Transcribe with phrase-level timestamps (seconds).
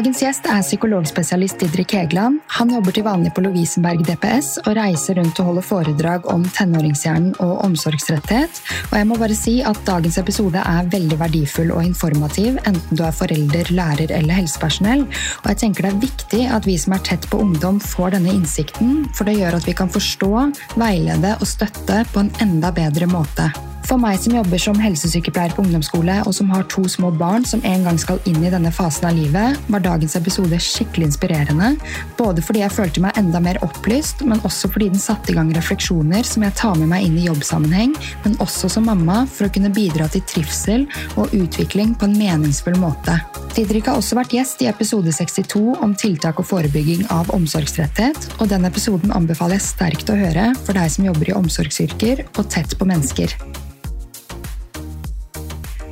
[0.00, 2.38] Dagens gjest er psykologspesialist Didrik Hegeland.
[2.56, 7.34] Han jobber til vanlig på Lovisenberg DPS og reiser rundt og holder foredrag om tenåringshjernen
[7.44, 8.62] og omsorgsrettighet.
[8.86, 13.04] Og jeg må bare si at dagens episode er veldig verdifull og informativ, enten du
[13.04, 15.04] er forelder, lærer eller helsepersonell.
[15.04, 18.32] Og jeg tenker det er viktig at vi som er tett på ungdom, får denne
[18.32, 20.32] innsikten, for det gjør at vi kan forstå,
[20.80, 23.52] veilede og støtte på en enda bedre måte.
[23.90, 27.58] For meg som jobber som helsesykepleier på ungdomsskole, og som har to små barn som
[27.66, 31.72] en gang skal inn i denne fasen av livet, var dagens episode skikkelig inspirerende.
[32.14, 35.50] Både fordi jeg følte meg enda mer opplyst, men også fordi den satte i gang
[35.56, 39.52] refleksjoner som jeg tar med meg inn i jobbsammenheng, men også som mamma, for å
[39.56, 40.86] kunne bidra til trivsel
[41.18, 43.16] og utvikling på en meningsfull måte.
[43.56, 48.54] Didrik har også vært gjest i episode 62 om tiltak og forebygging av omsorgstretthet, og
[48.54, 52.78] den episoden anbefaler jeg sterkt å høre for deg som jobber i omsorgsyrker og tett
[52.78, 53.34] på mennesker.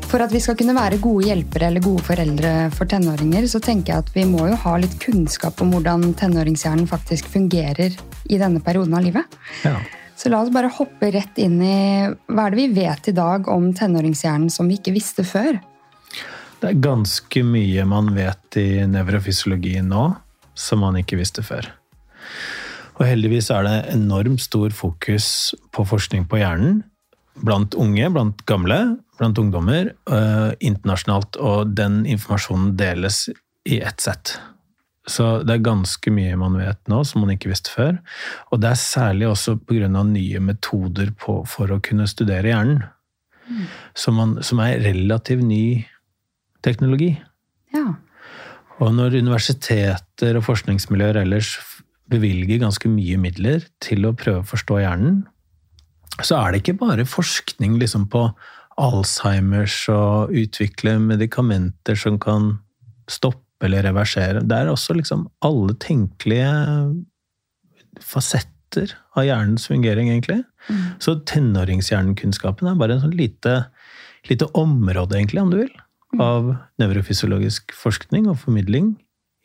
[0.08, 3.92] For at vi skal kunne være gode hjelpere eller gode foreldre for tenåringer, så tenker
[3.92, 7.92] jeg at vi må jo ha litt kunnskap om hvordan tenåringshjernen faktisk fungerer
[8.24, 9.36] i denne perioden av livet.
[9.68, 9.76] Ja.
[10.16, 13.52] Så la oss bare hoppe rett inn i hva er det vi vet i dag
[13.52, 15.60] om tenåringshjernen som vi ikke visste før?
[16.58, 20.08] Det er ganske mye man vet i nevrofysiologien nå
[20.58, 21.68] som man ikke visste før.
[22.96, 26.80] Og heldigvis er det enormt stor fokus på forskning på hjernen
[27.44, 28.78] blant unge, blant gamle,
[29.18, 33.26] blant ungdommer uh, internasjonalt, og den informasjonen deles
[33.68, 34.38] i ett sett.
[35.08, 37.96] Så det er ganske mye man vet nå som man ikke visste før.
[38.52, 39.88] Og det er særlig også pga.
[39.88, 42.84] nye metoder på, for å kunne studere hjernen.
[43.48, 43.64] Mm.
[43.96, 45.86] Som, man, som, er relativt ny
[46.62, 47.14] teknologi.
[47.72, 47.96] Ja.
[48.78, 51.56] Og når universiteter og forskningsmiljøer ellers
[52.08, 55.24] bevilger ganske mye midler til å prøve å forstå hjernen,
[56.20, 58.28] så er det ikke bare forskning liksom på
[58.78, 62.52] Alzheimers og utvikle medikamenter som kan
[63.10, 64.44] stoppe eller reversere.
[64.46, 66.52] Det er også liksom alle tenkelige
[68.04, 70.42] fasetter av hjernens fungering, egentlig.
[70.68, 70.84] Mm.
[71.02, 73.58] Så tenåringshjernekunnskapen er bare en sånn lite,
[74.30, 75.74] lite område, egentlig, om du vil,
[76.14, 76.22] mm.
[76.22, 78.94] av nevrofysiologisk forskning og formidling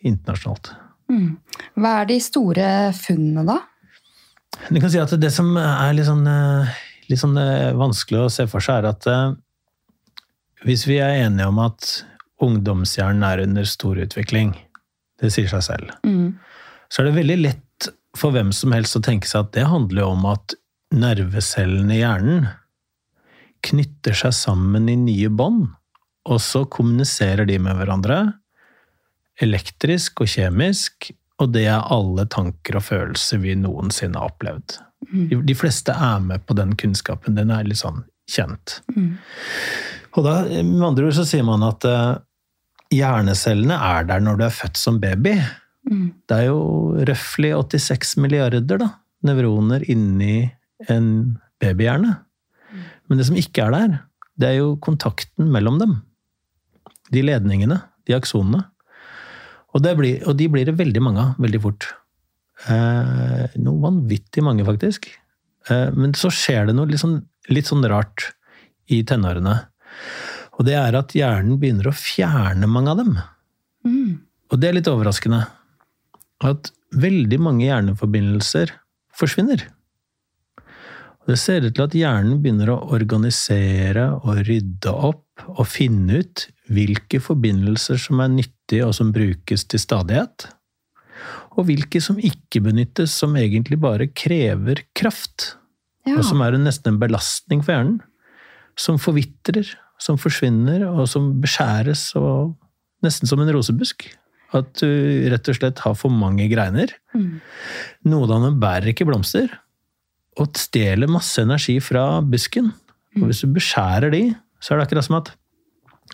[0.06, 0.76] internasjonalt.
[1.12, 1.30] Mm.
[1.80, 3.62] Hva er de store funnene, da?
[4.70, 6.74] Du kan si at Det som er litt sånn, eh,
[7.10, 9.36] litt sånn eh, vanskelig å se for seg, er at eh,
[10.68, 11.90] hvis vi er enige om at
[12.44, 14.54] ungdomshjernen er under stor utvikling,
[15.22, 16.34] det sier seg selv, mm.
[16.92, 20.12] så er det veldig lett for hvem som helst å tenke seg at det handler
[20.12, 20.56] om at
[20.94, 22.46] nervecellene i hjernen
[23.64, 25.72] knytter seg sammen i nye bånd,
[26.30, 28.20] og så kommuniserer de med hverandre
[29.42, 31.10] elektrisk og kjemisk
[31.42, 34.78] og det er alle tanker og følelser vi noensinne har opplevd.
[35.10, 35.26] Mm.
[35.30, 37.38] De, de, fleste er med på den kunnskapen.
[37.38, 38.80] Den er litt sånn kjent.
[38.96, 39.18] Mm.
[40.14, 42.22] Og da, med andre ord så sier man at uh,
[42.94, 45.36] hjernecellene er der når du er født som baby.
[45.90, 46.10] Mm.
[46.30, 46.60] Det er jo
[47.10, 48.90] røftlig 86 milliarder da,
[49.26, 50.48] nevroner inni
[50.92, 51.08] en
[51.64, 52.18] babyhjerne.
[52.70, 52.84] Mm.
[53.08, 53.98] Men det som ikke er der,
[54.40, 55.98] det er jo kontakten mellom dem.
[57.14, 58.64] De ledningene, de aksonene.
[59.74, 61.90] Og, blir, og, de blir det veldig mange av veldig fort.
[62.70, 65.10] Eh, noe vanvittig mange, faktisk.
[65.70, 67.20] Eh, men så skjer det noe litt sånn,
[67.52, 68.32] litt sånn rart
[68.92, 69.58] i tenårene.
[70.60, 73.14] Og det er at hjernen begynner å fjerne mange av dem.
[73.88, 74.22] Mm.
[74.52, 75.46] Og det er litt overraskende.
[76.44, 78.74] At veldig mange hjerneforbindelser
[79.18, 79.66] forsvinner.
[81.24, 86.20] Og det ser ut til at hjernen begynner å organisere og rydde opp og finne
[86.22, 90.50] ut hvilke forbindelser som er nyttige og som brukes til stadighet,
[91.54, 95.54] og hvilke som ikke benyttes, som egentlig bare krever kraft,
[96.08, 96.18] ja.
[96.18, 98.00] og som er nesten en belastning for hjernen,
[98.80, 99.68] som forvitrer,
[100.02, 102.56] som forsvinner, og som beskjæres, og
[103.06, 104.08] nesten som en rosebusk.
[104.54, 104.90] At du
[105.34, 106.92] rett og slett har for mange greiner.
[107.18, 107.40] Mm.
[108.10, 109.50] Noen av dem bærer ikke blomster,
[110.42, 112.72] og stjeler masse energi fra busken.
[113.20, 114.24] Og hvis du beskjærer de,
[114.62, 115.34] så er det akkurat som at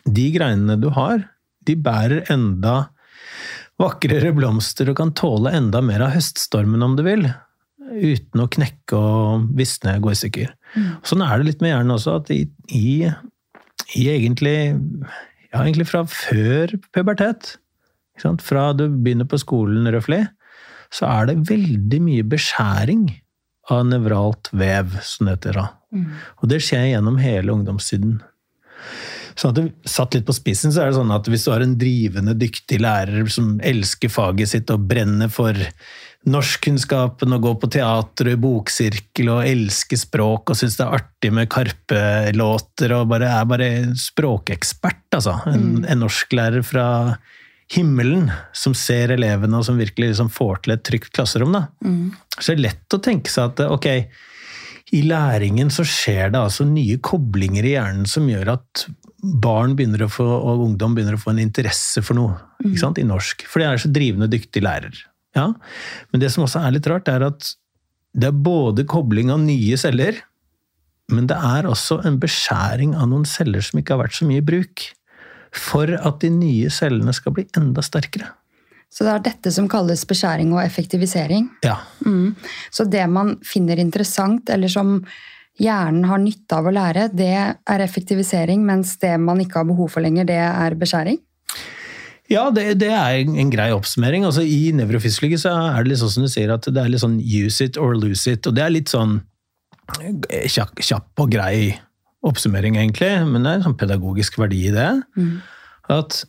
[0.08, 1.24] de greinene du har,
[1.68, 2.90] de bærer enda
[3.80, 7.30] vakrere blomster og kan tåle enda mer av høststormen om du vil.
[7.90, 10.52] Uten å knekke og visne, gå i stykker.
[10.76, 10.90] Mm.
[11.08, 12.44] Sånn er det litt med hjernen også, at i,
[12.76, 13.10] i,
[13.98, 14.58] i egentlig
[15.50, 17.56] Ja, egentlig fra før pubertet,
[18.46, 20.28] fra du begynner på skolen røftlig,
[20.94, 23.08] så er det veldig mye beskjæring
[23.74, 25.62] av nevralt vev, som det heter.
[25.90, 26.06] Mm.
[26.42, 28.20] Og det skjer gjennom hele ungdomstiden.
[29.40, 31.64] Sånn at det Satt litt på spissen, så er det sånn at hvis du har
[31.64, 35.58] en drivende, dyktig lærer som elsker faget sitt og brenner for
[36.30, 40.98] norskkunnskapen og går på teater og i boksirkel og elsker språk og syns det er
[40.98, 45.38] artig med Karpe-låter og bare er bare språkekspert, altså.
[45.48, 45.86] En, mm.
[45.88, 46.88] en norsklærer fra
[47.72, 51.54] himmelen som ser elevene, og som virkelig liksom får til et trygt klasserom.
[51.56, 51.68] Da.
[51.86, 52.10] Mm.
[52.36, 53.90] Så det er lett å tenke seg at ok,
[54.98, 58.88] i læringen så skjer det altså nye koblinger i hjernen som gjør at
[59.22, 63.00] barn begynner å få, og ungdom begynner å få en interesse for noe ikke sant,
[63.02, 63.46] i norsk.
[63.50, 65.06] For de er så drivende dyktige lærere.
[65.38, 65.52] Ja.
[66.12, 67.54] Men det som også er litt rart, er at
[68.18, 70.18] det er både kobling av nye celler,
[71.10, 74.44] men det er også en beskjæring av noen celler som ikke har vært så mye
[74.44, 74.86] i bruk.
[75.50, 78.28] For at de nye cellene skal bli enda sterkere.
[78.90, 81.48] Så det er dette som kalles beskjæring og effektivisering.
[81.66, 81.80] Ja.
[82.06, 82.36] Mm.
[82.74, 85.00] Så det man finner interessant, eller som
[85.60, 89.92] hjernen har nytte av å lære, det er effektivisering, mens det man ikke har behov
[89.96, 91.20] for lenger, det er beskjæring?
[92.30, 94.26] Ja, det, det er en grei oppsummering.
[94.28, 97.02] Altså, I nevrofysiologi så er det litt sånn som du sier, at det er litt
[97.02, 98.46] sånn use it or lose it.
[98.46, 99.18] Og det er litt sånn
[99.98, 101.74] kjapp, kjapp og grei
[102.26, 104.90] oppsummering, egentlig, men det er en sånn pedagogisk verdi i det.
[105.18, 105.40] Mm.
[105.96, 106.22] At,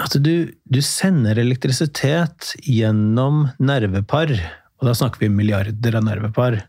[0.00, 4.32] at du, du, sender elektrisitet gjennom nervepar,
[4.78, 6.60] og da snakker vi milliarder av nervepar,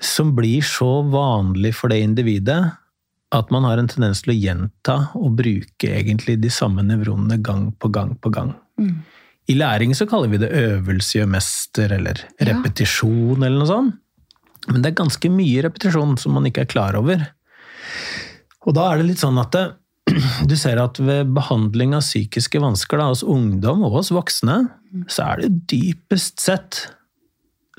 [0.00, 2.62] som blir så vanlig for det individet
[3.34, 7.70] at man har en tendens til å gjenta og bruke egentlig de samme nevronene gang
[7.78, 8.52] på gang på gang.
[8.78, 9.02] Mm.
[9.50, 13.96] I læring så kaller vi det øvelse gjør mester, eller repetisjon, eller noe sånt.
[14.70, 17.26] Men det er ganske mye repetisjon som man ikke er klar over.
[18.64, 19.64] Og da er det litt sånn at det,
[20.50, 24.62] du ser at ved behandling av psykiske vansker da, hos ungdom og hos voksne,
[25.12, 26.86] så er det dypest sett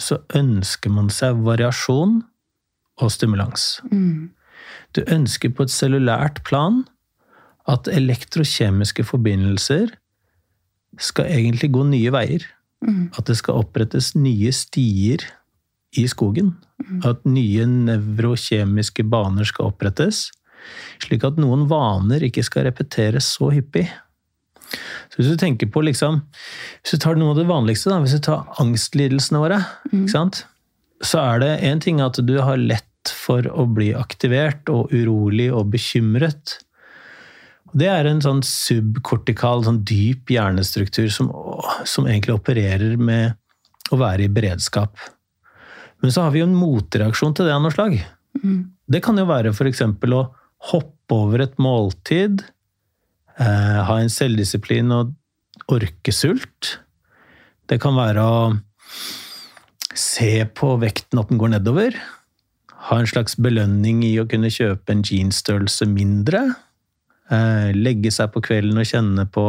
[0.02, 2.20] så ønsker man seg variasjon
[3.02, 3.80] og stimulans.
[3.92, 4.32] Mm.
[4.96, 6.84] Du ønsker på et cellulært plan
[7.70, 9.96] at elektrokjemiske forbindelser
[11.02, 12.46] skal egentlig gå nye veier.
[12.86, 13.10] Mm.
[13.18, 15.24] At det skal opprettes nye stier
[15.96, 16.54] i skogen.
[16.84, 17.02] Mm.
[17.08, 20.28] At nye nevrokjemiske baner skal opprettes.
[21.04, 23.88] Slik at noen vaner ikke skal repeteres så hyppig.
[25.12, 26.22] Så hvis du tenker på liksom,
[26.84, 29.62] Hvis du tar noe av det vanligste, da, hvis du tar angstlidelsene våre,
[29.92, 30.08] Mm.
[31.04, 35.52] så er det én ting at du har lett for å bli aktivert og urolig
[35.54, 36.60] og bekymret.
[37.76, 41.30] Det er en sånn subkortikal, sånn dyp hjernestruktur som,
[41.86, 43.36] som egentlig opererer med
[43.92, 44.96] å være i beredskap.
[46.02, 47.98] Men så har vi jo en motreaksjon til det av noe slag.
[48.44, 48.72] Mm.
[48.90, 49.82] Det kan jo være f.eks.
[49.82, 50.24] å
[50.72, 52.44] hoppe over et måltid,
[53.40, 55.14] eh, ha en selvdisiplin og
[55.72, 56.80] orke sult.
[57.66, 58.40] Det kan være å
[59.96, 61.96] se på vekten at den går nedover.
[62.90, 66.44] Ha en slags belønning i å kunne kjøpe en jeansstørrelse mindre.
[67.34, 69.46] Eh, legge seg på kvelden og kjenne på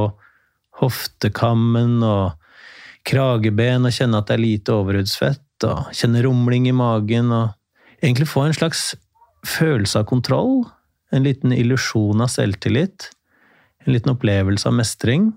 [0.81, 2.37] hoftekammen og
[3.07, 5.45] krageben og kjenne at det er lite overhudsfett.
[5.69, 7.53] Og kjenne rumling i magen og
[8.01, 8.95] egentlig få en slags
[9.47, 10.65] følelse av kontroll.
[11.15, 13.11] En liten illusjon av selvtillit.
[13.87, 15.31] En liten opplevelse av mestring.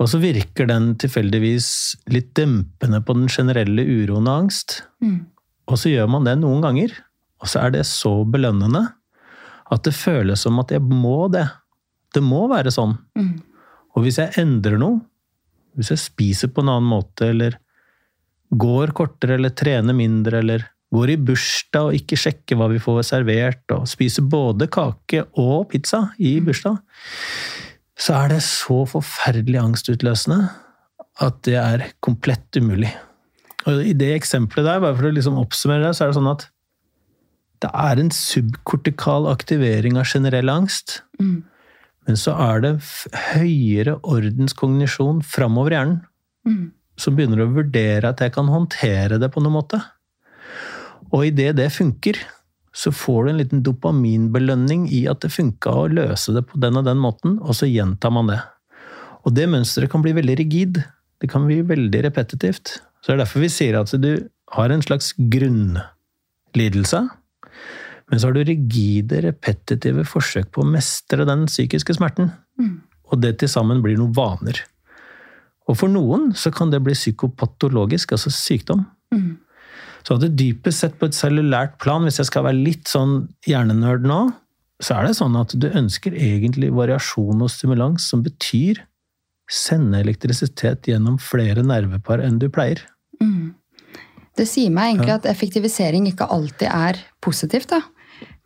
[0.00, 1.68] Og så virker den tilfeldigvis
[2.10, 4.80] litt dempende på den generelle uroen og angst.
[5.04, 5.26] Mm.
[5.70, 6.92] Og så gjør man det noen ganger,
[7.40, 8.88] og så er det så belønnende
[9.72, 11.46] at det føles som at jeg må det.
[12.14, 12.96] Det må være sånn.
[13.16, 13.36] Mm.
[13.94, 15.00] Og hvis jeg endrer noe,
[15.78, 17.56] hvis jeg spiser på en annen måte, eller
[18.54, 23.02] går kortere, eller trener mindre, eller går i bursdag og ikke sjekker hva vi får
[23.10, 26.78] servert, og spiser både kake og pizza i bursdag,
[27.98, 30.40] så er det så forferdelig angstutløsende
[31.22, 32.90] at det er komplett umulig.
[33.68, 36.32] Og I det eksempelet der, bare for å liksom oppsummere det, så er det sånn
[36.32, 36.48] at
[37.64, 40.98] det er en subkortikal aktivering av generell angst.
[41.22, 41.44] Mm.
[42.04, 42.72] Men så er det
[43.32, 46.02] høyere ordenskognisjon framover i hjernen
[46.44, 46.72] Mm.
[47.00, 49.80] som begynner å vurdere at jeg kan håndtere det på noen måte.
[51.12, 52.18] Og idet det funker,
[52.74, 56.80] så får du en liten dopaminbelønning i at det funka å løse det på den
[56.80, 58.40] og den måten, og så gjentar man det.
[59.24, 60.82] Og det mønsteret kan bli veldig rigid.
[61.22, 62.78] Det kan bli veldig repetitivt.
[63.00, 67.04] Så det er derfor vi sier at du har en slags grunnlidelse,
[68.10, 72.34] men så har du rigide, repetitive forsøk på å mestre den psykiske smerten.
[72.60, 72.82] Mm.
[73.10, 74.60] Og det til sammen blir noen vaner.
[75.70, 78.84] Og for noen så kan det bli psykopatologisk, altså sykdom.
[79.14, 79.38] Mm.
[80.04, 84.04] Så det dypest sett på et cellulært plan, hvis jeg skal være litt sånn hjernenerd
[84.04, 84.20] nå,
[84.82, 88.82] så er det sånn at du ønsker egentlig variasjon og stimulans som betyr
[89.50, 92.82] sende elektrisitet gjennom flere nervepar enn du pleier.
[93.22, 93.54] Mm.
[94.36, 95.20] Det sier meg egentlig Ja.
[95.22, 97.68] at effektivisering ikke alltid er positivt.
[97.68, 97.80] da.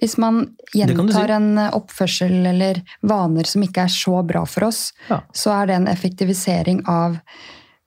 [0.00, 1.32] Hvis man gjentar si.
[1.32, 5.22] en oppførsel eller vaner som ikke er så bra for oss, Ja.
[5.32, 7.20] så er det en effektivisering av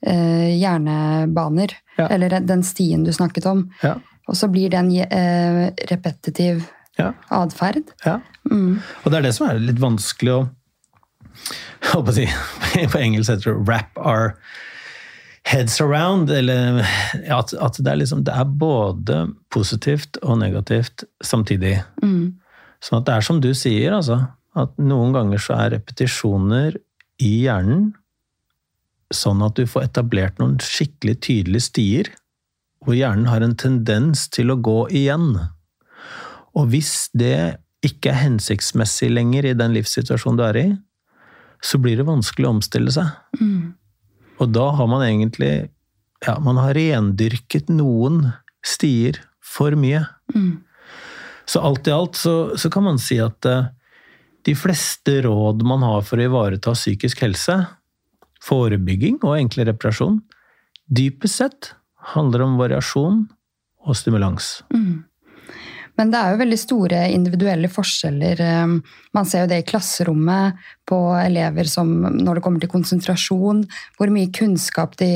[0.07, 1.73] eh, hjernebaner.
[1.97, 2.07] Ja.
[2.07, 3.67] Eller den stien du snakket om.
[3.83, 3.95] Ja.
[4.27, 6.65] Og så blir det en eh, repetitiv
[6.97, 7.13] Ja.
[7.29, 7.83] atferd.
[8.05, 8.19] ja.
[8.51, 8.79] Mm.
[9.03, 10.49] Og det er det som er litt vanskelig å
[11.93, 12.25] håper si,
[12.91, 14.35] På engelsk heter det 'wrap our
[15.45, 16.29] heads around'.
[16.31, 16.81] Eller
[17.29, 21.81] at, at det, er liksom, det er både positivt og negativt samtidig.
[22.03, 22.35] Mm.
[22.81, 24.19] Sånn at det er som du sier, altså.
[24.55, 26.75] At noen ganger så er repetisjoner
[27.21, 27.93] i hjernen
[29.15, 32.11] sånn at du får etablert noen skikkelig tydelige stier,
[32.81, 35.35] hvor hjernen har en tendens til å gå igjen.
[36.57, 40.67] Og hvis det ikke er hensiktsmessig lenger i den livssituasjonen du er i,
[41.61, 43.11] så blir det vanskelig å omstille seg.
[43.37, 43.73] Mm.
[44.41, 45.69] Og da har man egentlig
[46.21, 48.27] Ja, man har rendyrket noen
[48.61, 50.03] stier for mye.
[50.35, 50.59] Mm.
[51.49, 53.71] Så alt i alt så, så kan man si at eh,
[54.45, 57.57] de fleste råd man har for å ivareta psykisk helse,
[58.41, 60.19] forebygging og enkle reparasjon,
[60.91, 61.71] dypest sett
[62.15, 63.23] handler om variasjon
[63.85, 64.61] og stimulans.
[64.73, 65.03] Mm.
[65.99, 68.39] Men det er jo veldig store individuelle forskjeller.
[68.41, 68.75] eh,
[69.13, 70.57] Man ser jo det i klasserommet
[70.87, 73.65] på elever som når det kommer til konsentrasjon,
[73.99, 75.11] hvor mye kunnskap de,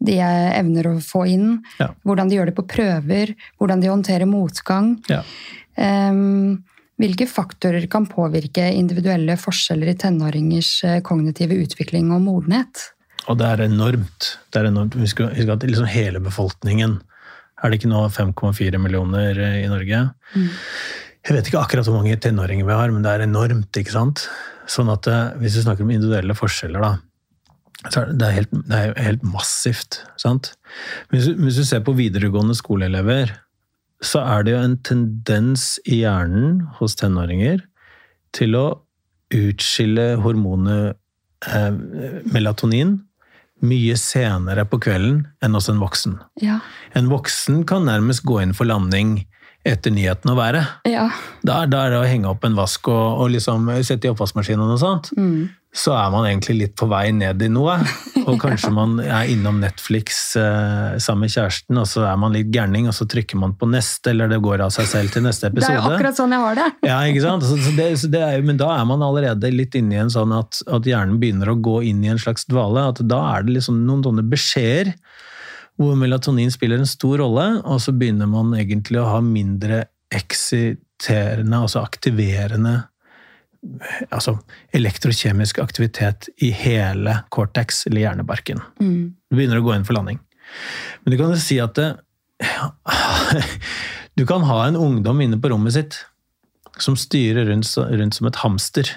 [0.00, 1.90] de evner å få inn, Ja.
[2.04, 4.96] hvordan de gjør det på prøver, hvordan de håndterer motgang.
[5.12, 5.22] Ja.
[5.76, 6.64] Ehm,
[7.00, 12.90] Hvilke faktorer kan påvirke individuelle forskjeller i tenåringers eh, kognitive utvikling og modenhet?
[13.30, 14.34] Og det er enormt.
[14.52, 14.98] Det er enormt.
[15.00, 17.00] Husk at liksom hele befolkningen
[17.60, 20.04] Er det ikke nå 5,4 millioner eh, i Norge?
[20.36, 23.72] Jeg vet ikke akkurat hvor mange tenåringer vi har, men det er enormt.
[23.76, 24.26] ikke sant?
[24.68, 26.92] Sånn at eh, Hvis vi snakker om individuelle forskjeller, da,
[27.88, 30.02] så er det, helt, det er jo helt massivt.
[30.20, 30.52] sant?
[31.12, 33.38] Hvis, hvis du ser på videregående skoleelever,
[34.04, 37.62] så er det jo en tendens i hjernen hos tenåringer
[38.36, 38.66] til å
[39.34, 40.96] utskille hormonet
[41.46, 41.70] eh,
[42.32, 42.98] melatonin
[43.60, 46.16] mye senere på kvelden enn hos en voksen.
[46.40, 46.60] Ja.
[46.96, 49.18] En voksen kan nærmest gå inn for landing
[49.68, 50.64] etter nyheten å være.
[50.88, 51.10] ja.
[51.44, 54.64] Da, da er det å henge opp en vask og, og liksom sette i oppvaskmaskinen
[54.64, 55.12] og noe sånt.
[55.16, 55.50] Mm.
[55.70, 57.76] Så er man egentlig litt på vei ned i noe.
[58.24, 62.50] Og kanskje man er innom Netflix eh, sammen med kjæresten, og så er man litt
[62.50, 65.46] gærning, og så trykker man på neste, eller det går av seg selv til neste
[65.46, 65.70] episode.
[65.70, 66.66] Det er jo akkurat sånn jeg har det.
[66.90, 67.46] Ja, ikke sant?
[67.46, 70.12] Så, så det, så det er, men da er man allerede litt inne i en
[70.12, 72.88] sånn at, at hjernen begynner å gå inn i en slags dvale.
[72.90, 74.94] At da er det liksom noen sånne beskjeder
[75.80, 81.62] hvor melatonin spiller en stor rolle, og så begynner man egentlig å ha mindre eksiterende,
[81.62, 82.74] altså aktiverende
[84.10, 84.38] Altså
[84.76, 88.62] elektrokjemisk aktivitet i hele cortex, eller hjernebarken.
[88.80, 89.14] Mm.
[89.30, 90.18] Du begynner å gå inn for landing.
[91.04, 91.90] Men du kan jo si at det,
[94.18, 96.00] du kan ha en ungdom inne på rommet sitt
[96.80, 98.88] som styrer rundt, rundt som et hamster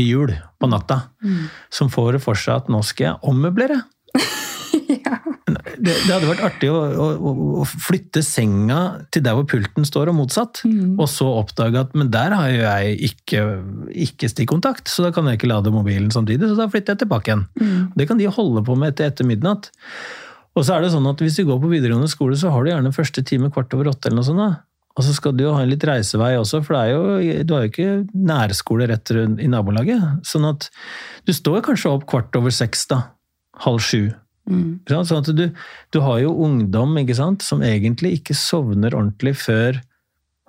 [0.00, 1.48] i hjul på natta, Mm.
[1.72, 3.80] som får det for seg at nå skal jeg ommøblere.
[5.04, 5.16] ja.
[5.56, 8.80] Det, det hadde vært artig å, å, å flytte senga
[9.14, 10.62] til der hvor pulten står, og motsatt.
[10.68, 10.96] Mm.
[10.96, 13.44] Og så oppdage at men der har jo jeg ikke,
[14.06, 17.32] ikke stikkontakt, så da kan jeg ikke lade mobilen samtidig, så da flytter jeg tilbake
[17.32, 17.46] igjen.
[17.60, 17.92] Mm.
[17.98, 19.70] Det kan de holde på med etter, etter midnatt.
[20.58, 22.72] Og så er det sånn at hvis du går på videregående skole, så har du
[22.72, 24.42] gjerne første time kvart over åtte eller noe sånt.
[24.42, 24.50] da.
[24.98, 27.54] Og så skal du jo ha en litt reisevei også, for det er jo, du
[27.54, 30.26] har jo ikke nærskole rett rundt i nabolaget.
[30.26, 30.66] Sånn at
[31.28, 33.04] du står kanskje opp kvart over seks, da.
[33.64, 34.10] Halv sju.
[34.50, 35.04] Mm.
[35.06, 35.46] Sånn at du,
[35.94, 36.98] du har jo ungdom
[37.44, 39.80] som egentlig ikke sovner ordentlig før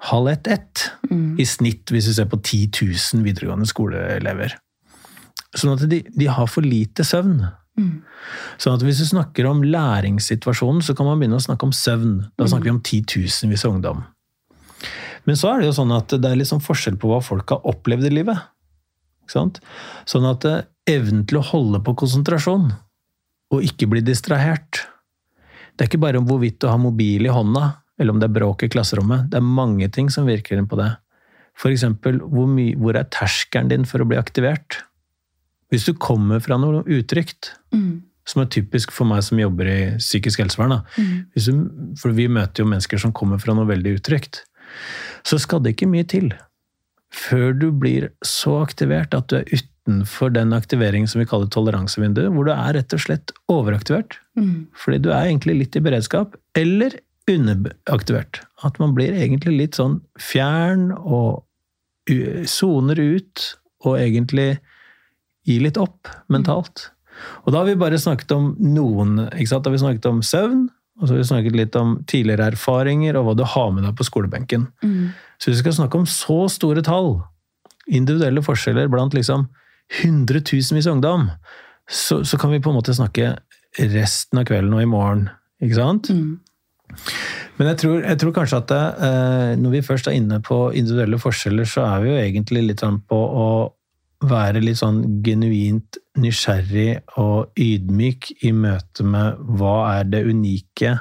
[0.09, 0.87] halv ett-ett.
[1.11, 1.39] Mm.
[1.39, 4.57] I snitt, hvis du ser på 10 000 videregående skoleelever.
[5.53, 7.43] Sånn at de, de har for lite søvn.
[7.79, 8.01] Mm.
[8.61, 12.17] Sånn at hvis du snakker om læringssituasjonen, så kan man begynne å snakke om søvn.
[12.39, 14.03] Da snakker vi om titusenvis av ungdom.
[15.29, 17.67] Men så er det jo sånn at det er liksom forskjell på hva folk har
[17.69, 18.39] opplevd i livet.
[19.21, 19.59] Ikke sant?
[20.09, 22.71] Sånn at eh, evnen til å holde på konsentrasjon,
[23.51, 24.85] og ikke bli distrahert
[25.75, 28.33] Det er ikke bare om hvorvidt du har mobil i hånda, eller om det er
[28.35, 29.29] bråk i klasserommet.
[29.31, 30.89] Det er mange ting som virker inn på det.
[31.57, 34.81] For eksempel, hvor, hvor er terskelen din for å bli aktivert?
[35.71, 38.01] Hvis du kommer fra noe utrygt, Mm.
[38.27, 40.83] som er typisk for meg som jobber i psykisk helsevern.
[40.97, 41.25] Mm.
[41.33, 44.43] Hvis du, for vi møter jo mennesker som kommer fra noe veldig utrygt.
[45.23, 46.33] Så skal det ikke mye til
[47.11, 49.49] før du blir så aktivert at du er
[49.81, 54.19] utenfor den aktiveringen som vi kaller toleransevinduet, hvor du er rett og slett overaktivert.
[54.37, 54.67] Mm.
[54.77, 58.41] Fordi du er egentlig litt i beredskap, eller underaktivert.
[58.65, 61.43] At man blir egentlig litt sånn fjern og
[62.49, 63.47] soner ut,
[63.85, 64.59] og egentlig
[65.47, 66.91] gir litt opp mentalt.
[67.45, 69.65] Og da har vi bare snakket om noen, ikke sant?
[69.65, 70.67] Da har vi snakket om søvn,
[70.99, 73.95] og så har vi snakket litt om tidligere erfaringer og hva du har med deg
[73.97, 74.67] på skolebenken.
[74.85, 75.13] Mm.
[75.41, 77.15] Så vi skal snakke om så store tall,
[77.89, 79.47] individuelle forskjeller blant liksom
[79.99, 81.27] hundretusenvis av ungdom,
[81.91, 83.35] så, så kan vi på en måte snakke
[83.91, 85.27] resten av kvelden og i morgen,
[85.63, 86.11] ikke sant?
[86.11, 86.39] Mm.
[87.57, 90.57] Men jeg tror, jeg tror kanskje at det, eh, når vi først er inne på
[90.75, 93.51] individuelle forskjeller, så er vi jo egentlig litt sånn på å
[94.27, 100.97] være litt sånn genuint nysgjerrig og ydmyk i møte med hva er det unike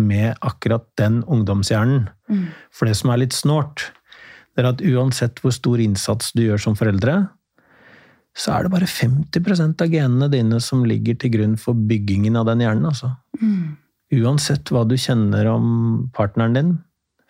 [0.00, 2.06] med akkurat den ungdomshjernen.
[2.30, 2.44] Mm.
[2.74, 3.90] For det som er litt snålt,
[4.54, 7.24] det er at uansett hvor stor innsats du gjør som foreldre,
[8.36, 12.46] så er det bare 50% av genene dine som ligger til grunn for byggingen av
[12.46, 12.86] den hjernen.
[12.86, 13.16] altså.
[13.40, 13.76] Mm.
[14.20, 16.70] Uansett hva du kjenner om partneren din,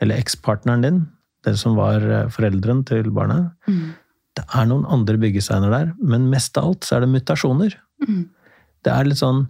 [0.01, 1.01] eller ekspartneren din,
[1.45, 3.95] den som var forelderen foreldren til barnet, Mm.
[4.37, 7.75] det er noen andre byggesteiner der, men mest av alt så er det mutasjoner.
[8.07, 8.29] Mm.
[8.85, 9.49] Det er litt sånn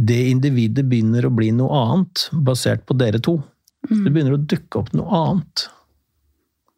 [0.00, 3.42] Det individet begynner å bli noe annet, basert på dere to.
[3.90, 4.04] Mm.
[4.04, 5.68] Det begynner å dukke opp noe annet.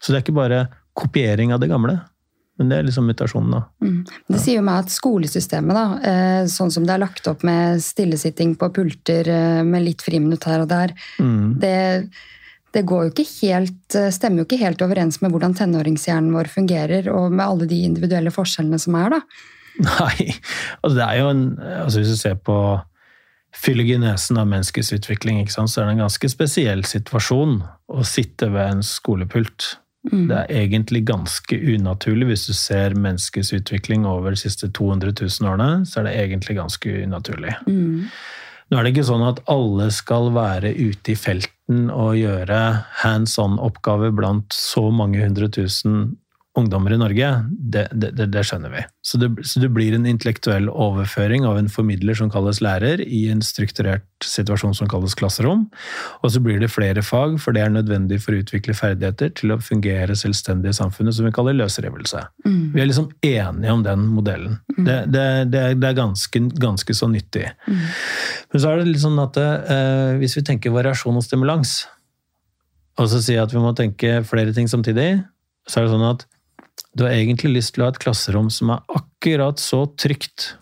[0.01, 2.01] Så det er ikke bare kopiering av det gamle,
[2.63, 3.63] men det er liksom mutasjonen, da.
[3.83, 3.97] Mm.
[4.31, 7.83] Det sier jo meg at skolesystemet, da, eh, sånn som det er lagt opp med
[7.83, 11.59] stillesitting på pulter eh, med litt friminutt her og der, Mm.
[11.61, 12.09] det,
[12.73, 16.49] det går jo ikke helt, eh, stemmer jo ikke helt overens med hvordan tenåringshjernen vår
[16.55, 19.21] fungerer, og med alle de individuelle forskjellene som er, da.
[19.83, 20.31] Nei,
[20.85, 22.57] altså det er jo en altså Hvis du ser på
[23.57, 27.59] fylogenesen av menneskets utvikling, så er det en ganske spesiell situasjon
[27.93, 29.75] å sitte ved en skolepult.
[30.11, 30.27] Mm.
[30.29, 32.27] Det er egentlig ganske unaturlig.
[32.33, 36.59] Hvis du ser menneskets utvikling over de siste 200 000 årene, så er det egentlig
[36.59, 37.55] ganske unaturlig.
[37.69, 38.09] Mm.
[38.73, 42.61] Nå er det ikke sånn at alle skal være ute i felten og gjøre
[43.03, 46.17] hands on-oppgaver blant så mange hundre tusen
[46.59, 47.29] ungdommer i Norge.
[47.49, 48.83] Det, det, det, skjønner vi.
[49.07, 53.25] Så det, så det blir en intellektuell overføring av en formidler som kalles lærer, i
[53.33, 55.65] en strukturert situasjon som kalles klasserom.
[56.21, 59.55] Og så blir det flere fag, for det er nødvendig for å utvikle ferdigheter til
[59.55, 62.27] å fungere selvstendig i samfunnet, som vi kaller løsrivelse.
[62.45, 62.61] Mm.
[62.75, 64.61] Vi er liksom enige om den modellen.
[64.77, 67.49] Det, det, det, er, det er ganske, ganske så nyttig.
[67.65, 67.81] Mm.
[68.53, 71.81] Men så er det litt sånn at eh, hvis vi tenker variasjon og stimulans,
[73.01, 75.23] og så sier jeg at vi må tenke flere ting samtidig,
[75.65, 76.27] så er det sånn at
[76.97, 80.53] du har egentlig lyst til å ha et klasserom som er akkurat så trygt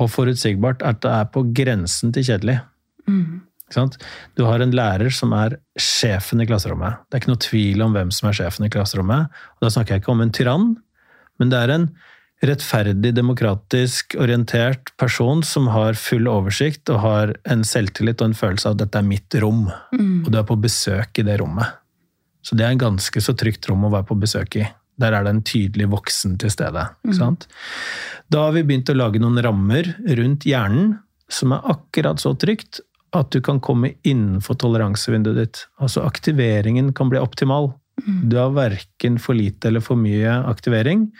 [0.00, 2.60] og forutsigbart at det er på grensen til kjedelig.
[3.08, 3.42] Mm.
[4.36, 7.00] Du har en lærer som er sjefen i klasserommet.
[7.08, 9.30] Det er ikke noe tvil om hvem som er sjefen i klasserommet.
[9.56, 10.66] Og da snakker jeg ikke om en tyrann,
[11.40, 11.86] men det er en
[12.42, 18.68] rettferdig, demokratisk orientert person som har full oversikt og har en selvtillit og en følelse
[18.68, 20.26] av at dette er mitt rom, Mm.
[20.26, 21.66] og du er på besøk i det rommet.
[22.42, 24.66] Så det er en ganske så trygt rom å være på besøk i.
[25.02, 26.86] Der er det en tydelig voksen til stede.
[27.04, 27.48] Ikke sant?
[28.32, 30.96] Da har vi begynt å lage noen rammer rundt hjernen
[31.32, 32.80] som er akkurat så trygt
[33.16, 35.62] at du kan komme innenfor toleransevinduet ditt.
[35.82, 37.72] Altså aktiveringen kan bli optimal.
[38.06, 41.10] Du har verken for lite eller for mye aktivering,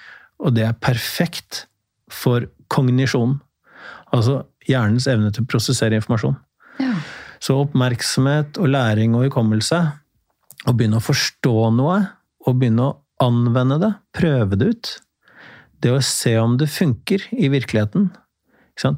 [0.40, 1.66] og det er perfekt
[2.12, 3.36] for kognisjon.
[4.12, 6.38] Altså hjernens evne til å prosessere informasjon.
[6.80, 6.94] Ja.
[7.42, 9.82] Så oppmerksomhet og læring og hukommelse,
[10.62, 11.98] å begynne å forstå noe,
[12.46, 14.92] og begynne å anvende det, prøve det ut,
[15.82, 18.10] det å se om det funker i virkeligheten,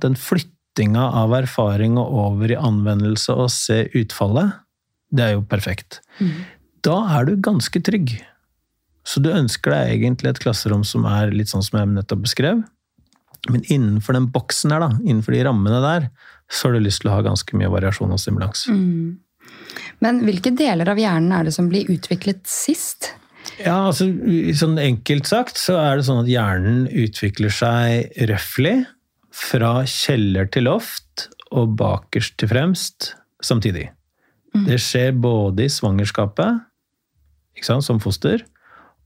[0.03, 4.61] den flyttinga av erfaring og over i anvendelse og se utfallet,
[5.15, 6.01] det er jo perfekt.
[6.19, 6.45] Mm.
[6.85, 8.17] Da er du ganske trygg.
[9.05, 12.63] Så du ønsker deg egentlig et klasserom som er litt sånn som jeg nettopp beskrev,
[13.53, 16.09] men innenfor den boksen her, da, innenfor de rammene der,
[16.49, 18.65] så har du lyst til å ha ganske mye variasjon og stimulans.
[18.73, 19.21] Mm.
[20.05, 23.13] Men hvilke deler av hjernen er det som blir utviklet sist?
[23.61, 24.09] Ja, altså
[24.57, 28.79] sånn enkelt sagt så er det sånn at hjernen utvikler seg røftlig
[29.35, 33.13] fra kjeller til loft og bakerst til fremst
[33.45, 33.89] samtidig.
[34.55, 34.67] Mm.
[34.69, 36.63] Det skjer både i svangerskapet,
[37.55, 38.45] ikke sant, som foster,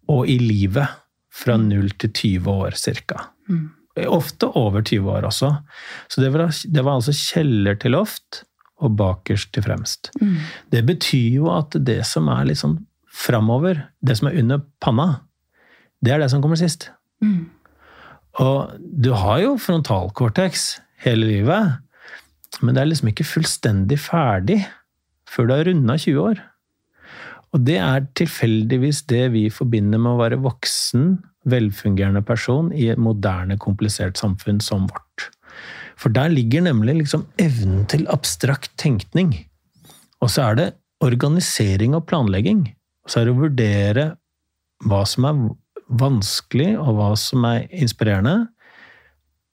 [0.08, 0.96] og i livet
[1.34, 3.28] fra 0 til 20 år cirka.
[3.48, 3.66] Mm.
[4.08, 5.50] Ofte over 20 år også.
[6.08, 8.44] Så det var, det var altså kjeller til loft
[8.78, 10.12] og bakerst til fremst.
[10.20, 10.36] Mm.
[10.70, 12.78] Det betyr jo at det som er litt sånn
[13.18, 15.08] framover, det som er under panna,
[16.04, 16.90] det er det som kommer sist.
[17.24, 17.48] Mm.
[18.38, 20.68] Og du har jo frontalkortex
[21.02, 21.78] hele livet,
[22.62, 24.60] men det er liksom ikke fullstendig ferdig
[25.28, 26.44] før du har runda 20 år.
[27.56, 31.16] Og det er tilfeldigvis det vi forbinder med å være voksen,
[31.48, 35.30] velfungerende person i et moderne, komplisert samfunn som vårt.
[35.98, 39.32] For der ligger nemlig liksom evnen til abstrakt tenkning.
[40.22, 40.68] Og så er det
[41.04, 42.66] organisering og planlegging.
[43.08, 44.06] Og så er det å vurdere
[44.84, 45.38] hva som er
[45.88, 48.50] vanskelig, og hva som er inspirerende,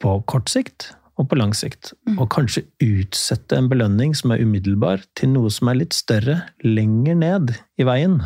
[0.04, 1.94] på kort sikt og på lang sikt.
[2.04, 2.18] Mm.
[2.20, 7.15] Og kanskje utsette en belønning som er umiddelbar, til noe som er litt større, lenger
[7.15, 8.18] ned i veien.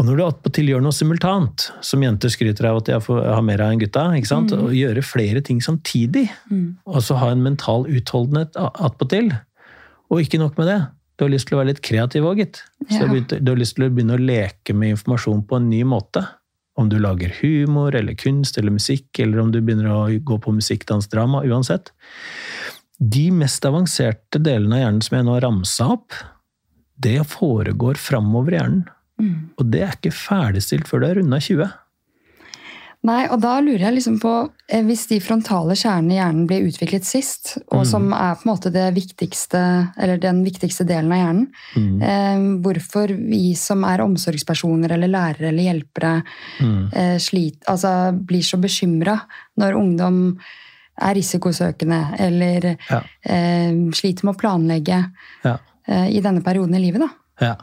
[0.00, 3.44] Og når du attpåtil gjør noe simultant, som jenter skryter av at jeg får- har
[3.44, 4.50] mer av enn gutta, ikke sant?
[4.56, 4.64] Mm.
[4.64, 6.78] og gjøre flere ting samtidig, Mm.
[6.86, 9.38] og så ha en mental utholdenhet attpåtil,
[10.10, 12.62] og ikke nok med det, du har lyst til å være litt kreativ òg, gitt.
[12.90, 13.06] Så Ja.
[13.08, 16.26] du har har lyst til å begynne å leke med informasjon på en ny måte.
[16.78, 20.52] om du lager humor eller kunst eller musikk, eller om du begynner å gå på
[20.52, 21.90] musikk, dans, drama, uansett.
[23.00, 26.12] De mest avanserte delene av hjernen som jeg nå ramsa opp,
[27.00, 28.84] det foregår framover i hjernen.
[29.18, 29.50] Mm.
[29.56, 31.72] Og det er ikke ferdigstilt før du er runda 20.
[33.06, 34.30] Nei, og da lurer jeg liksom på
[34.68, 37.86] eh, Hvis de frontale kjernene i hjernen blir utviklet sist, og Mm.
[37.86, 39.60] som er på en måte det viktigste,
[39.96, 42.02] eller den viktigste delen av hjernen, Mm.
[42.02, 46.22] eh, hvorfor vi som er omsorgspersoner eller lærere eller hjelpere,
[46.60, 46.92] Mm.
[46.92, 49.20] eh, slit, altså, blir så bekymra
[49.58, 50.38] når ungdom
[50.98, 53.02] er risikosøkende eller Ja.
[53.24, 55.12] eh, sliter med å planlegge
[55.44, 55.58] Ja.
[55.86, 57.08] eh, i denne perioden i livet, da.
[57.40, 57.56] Ja.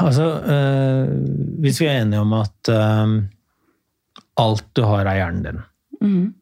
[0.00, 1.06] Altså, eh,
[1.60, 2.68] hvis vi er enige om at
[4.38, 5.64] alt du har, av hjernen din
[5.98, 6.34] Mm.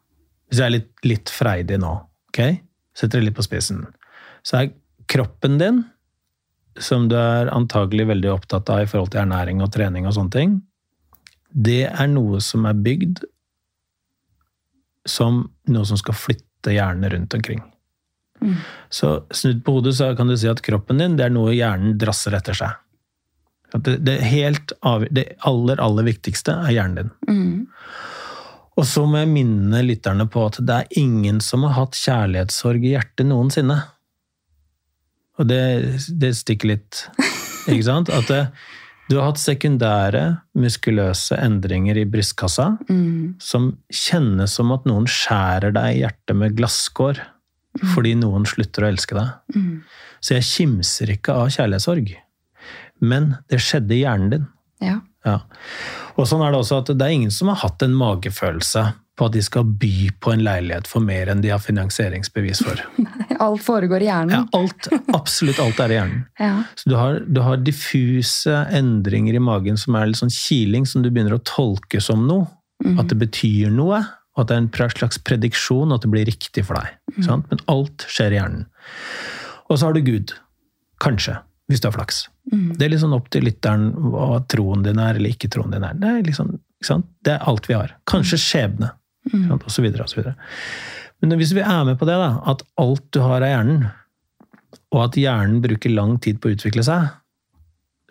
[0.50, 1.94] Hvis jeg er litt, litt freidig nå,
[2.28, 2.40] ok?
[2.96, 3.84] setter det litt på spissen,
[4.46, 4.72] så er
[5.10, 5.82] kroppen din,
[6.76, 10.34] som du er antagelig veldig opptatt av i forhold til ernæring og trening og sånne
[10.34, 10.58] ting,
[11.52, 13.22] det er noe som er bygd
[15.08, 17.62] som noe som skal flytte hjernen rundt omkring.
[18.42, 18.58] Mm.
[18.92, 21.96] Så snudd på hodet så kan du si at kroppen din det er noe hjernen
[22.00, 22.74] drasser etter seg.
[23.74, 27.10] At det, det, helt av, det aller, aller viktigste er hjernen din.
[27.26, 27.58] Mm.
[28.76, 32.84] Og så må jeg minne lytterne på at det er ingen som har hatt kjærlighetssorg
[32.84, 33.78] i hjertet noensinne.
[35.40, 35.62] Og det,
[36.20, 37.06] det stikker litt,
[37.72, 38.12] ikke sant?
[38.12, 38.42] At det,
[39.08, 40.24] du har hatt sekundære
[40.58, 43.38] muskuløse endringer i brystkassa mm.
[43.42, 47.22] som kjennes som at noen skjærer deg i hjertet med glasskår
[47.92, 49.56] fordi noen slutter å elske deg.
[49.56, 49.72] Mm.
[50.24, 52.14] Så jeg kimser ikke av kjærlighetssorg.
[53.00, 54.46] Men det skjedde i hjernen din.
[54.84, 55.00] Ja.
[55.26, 55.40] Ja.
[56.16, 58.84] Og sånn er det også at det er ingen som har hatt en magefølelse
[59.16, 62.80] på at de skal by på en leilighet for mer enn de har finansieringsbevis for.
[63.46, 64.46] Alt foregår i Ja, hjernen.
[64.56, 66.20] alt, absolutt alt er i hjernen.
[66.40, 66.50] Ja.
[66.76, 71.04] Så du har, du har diffuse endringer i magen som er litt sånn kiling, som
[71.04, 72.46] du begynner å tolke som noe.
[72.84, 72.98] Mm.
[73.00, 74.02] At det betyr noe,
[74.36, 76.92] og at det er en slags prediksjon, at det blir riktig for deg.
[77.16, 77.22] Mm.
[77.24, 77.46] Sant?
[77.52, 78.66] Men alt skjer i hjernen.
[79.68, 80.34] Og så har du Gud.
[81.00, 81.38] Kanskje.
[81.66, 82.26] Hvis du har flaks.
[82.52, 82.76] Mm.
[82.78, 85.96] Det er sånn opp til lytteren hva troen din er, eller ikke troen din er.
[85.98, 87.08] Det er, liksom, ikke sant?
[87.26, 87.96] det er alt vi har.
[88.06, 88.92] Kanskje skjebne,
[89.32, 89.48] mm.
[89.56, 90.36] Og så videre, og så videre.
[91.20, 93.86] Men hvis vi er med på det, da, at alt du har av hjernen,
[94.94, 97.10] og at hjernen bruker lang tid på å utvikle seg,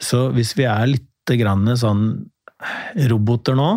[0.04, 2.06] så hvis vi er litt grann sånn
[3.10, 3.70] roboter nå,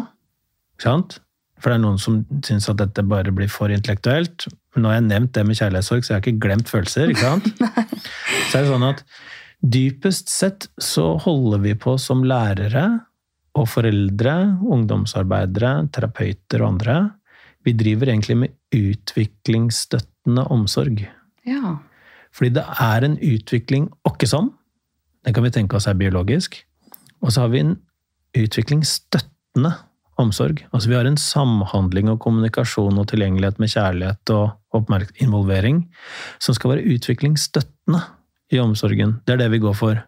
[0.76, 1.18] ikke sant?
[1.58, 4.46] For det er noen som syns at dette bare blir for intellektuelt.
[4.74, 7.10] Men nå har jeg nevnt det med kjærlighetssorg, så jeg har ikke glemt følelser.
[7.10, 7.48] ikke sant?
[8.50, 9.02] så er det sånn at
[9.62, 12.86] dypest sett så holder vi på som lærere
[13.58, 16.98] og foreldre, ungdomsarbeidere, terapeuter og andre.
[17.66, 21.06] Vi driver egentlig med utviklingsstøttende omsorg.
[21.46, 21.76] ja.
[22.32, 24.52] Fordi det er en utvikling åkkesom.
[25.24, 26.60] Den kan vi tenke oss er biologisk.
[27.24, 27.72] Og så har vi en
[28.36, 29.72] utviklingsstøttende
[30.18, 30.60] omsorg.
[30.72, 34.92] Altså vi har en samhandling og kommunikasjon og tilgjengelighet med kjærlighet og
[35.24, 35.86] involvering
[36.38, 38.02] som skal være utviklingsstøttende
[38.52, 39.18] i omsorgen.
[39.26, 40.00] Det er det vi går for.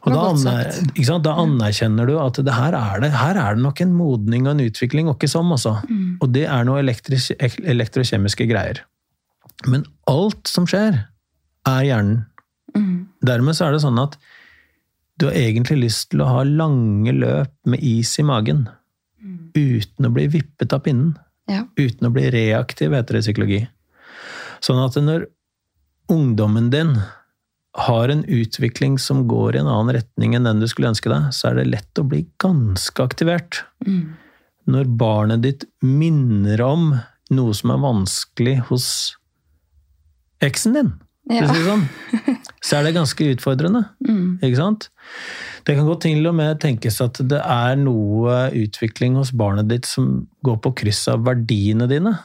[0.00, 1.26] Og da, var aner, ikke sant?
[1.26, 4.54] da anerkjenner du at det her, er det, her er det nok en modning og
[4.54, 5.74] en utvikling, åkke som, altså.
[5.90, 6.14] Mm.
[6.22, 8.80] Og det er noe elektris- elektrokjemiske greier.
[9.68, 11.02] Men alt som skjer,
[11.68, 12.22] er hjernen.
[12.72, 13.10] Mm.
[13.28, 14.16] Dermed så er det sånn at
[15.20, 18.64] du har egentlig lyst til å ha lange løp med is i magen.
[19.20, 19.50] Mm.
[19.52, 21.12] Uten å bli vippet av pinnen.
[21.50, 21.66] Ja.
[21.76, 23.60] Uten å bli reaktiv, heter det i psykologi.
[24.64, 25.28] Sånn at når
[26.10, 26.96] ungdommen din
[27.78, 31.28] har en utvikling som går i en annen retning enn den du skulle ønske deg,
[31.34, 33.62] så er det lett å bli ganske aktivert.
[33.86, 34.16] Mm.
[34.70, 36.90] Når barnet ditt minner om
[37.30, 38.88] noe som er vanskelig hos
[40.42, 40.90] eksen din,
[41.30, 41.46] Ja.
[41.46, 41.84] sånn,
[42.64, 43.84] så er det ganske utfordrende.
[44.02, 44.40] Mm.
[44.42, 44.88] Ikke sant?
[45.64, 49.86] Det kan godt til og med tenkes at det er noe utvikling hos barnet ditt
[49.86, 52.16] som går på kryss av verdiene dine.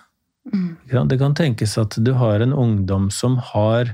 [0.49, 1.05] Mm.
[1.11, 3.93] Det kan tenkes at du har en ungdom som har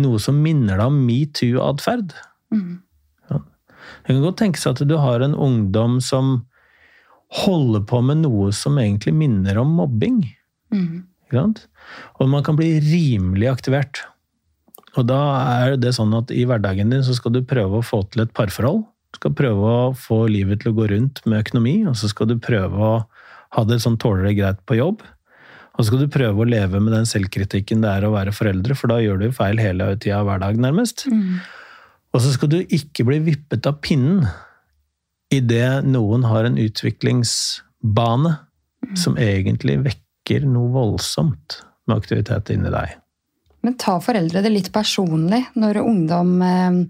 [0.00, 2.16] noe som minner deg om metoo-atferd.
[2.54, 2.80] Mhm.
[4.02, 6.44] Det kan godt tenkes at du har en ungdom som
[7.42, 10.24] holder på med noe som egentlig minner om mobbing.
[10.72, 11.04] Mm.
[12.20, 14.02] Og man kan bli rimelig aktivert.
[14.98, 15.20] Og da
[15.64, 18.34] er det sånn at i hverdagen din så skal du prøve å få til et
[18.36, 18.84] parforhold.
[19.12, 22.28] Du skal prøve å få livet til å gå rundt med økonomi, og så skal
[22.30, 22.92] du prøve å
[23.52, 25.02] ha det sånn tålelig greit på jobb.
[25.72, 28.76] Og så skal du prøve å leve med den selvkritikken det er å være foreldre,
[28.76, 31.06] for da gjør du feil hele tida hver dag, nærmest.
[31.08, 31.40] Mm.
[32.12, 34.26] Og så skal du ikke bli vippet av pinnen
[35.32, 38.34] idet noen har en utviklingsbane
[38.98, 42.98] som egentlig vekker noe voldsomt med aktivitet inni deg.
[43.62, 46.80] Men tar foreldre det litt personlig når ungdom eh,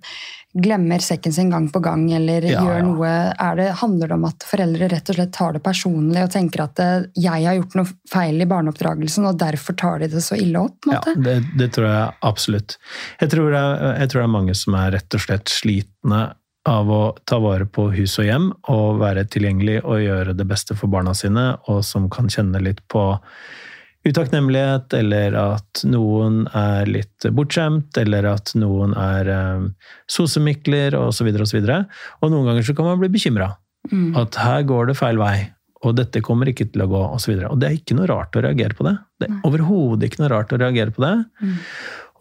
[0.52, 2.84] glemmer sekken sin gang på gang, eller Ja, gjør ja.
[2.84, 6.32] noe er det, Handler det om at foreldre rett og slett tar det personlig og
[6.34, 10.22] tenker at eh, 'jeg har gjort noe feil i barneoppdragelsen', og derfor tar de det
[10.24, 10.90] så ille opp?
[10.90, 12.76] Ja, det, det tror jeg absolutt.
[13.20, 13.64] Jeg tror, det
[14.02, 16.22] jeg tror det er mange som er rett og slett slitne
[16.68, 20.76] av å ta vare på hus og hjem og være tilgjengelig og gjøre det beste
[20.78, 23.16] for barna sine, og som kan kjenne litt på
[24.08, 29.64] utakknemlighet, eller at noen er litt bortskjemt, eller at noen er eh,
[30.10, 31.60] sosemikler, osv., osv.
[31.62, 33.52] Og, og noen ganger så kan man bli bekymra.
[33.90, 34.12] Mm.
[34.18, 35.36] At her går det feil vei,
[35.82, 37.34] og dette kommer ikke til å gå, osv.
[37.34, 38.96] Og, så og det er ikke noe rart å reagere på det.
[39.22, 41.16] Det er overhodet ikke noe rart å reagere på det.
[41.42, 41.58] Mm.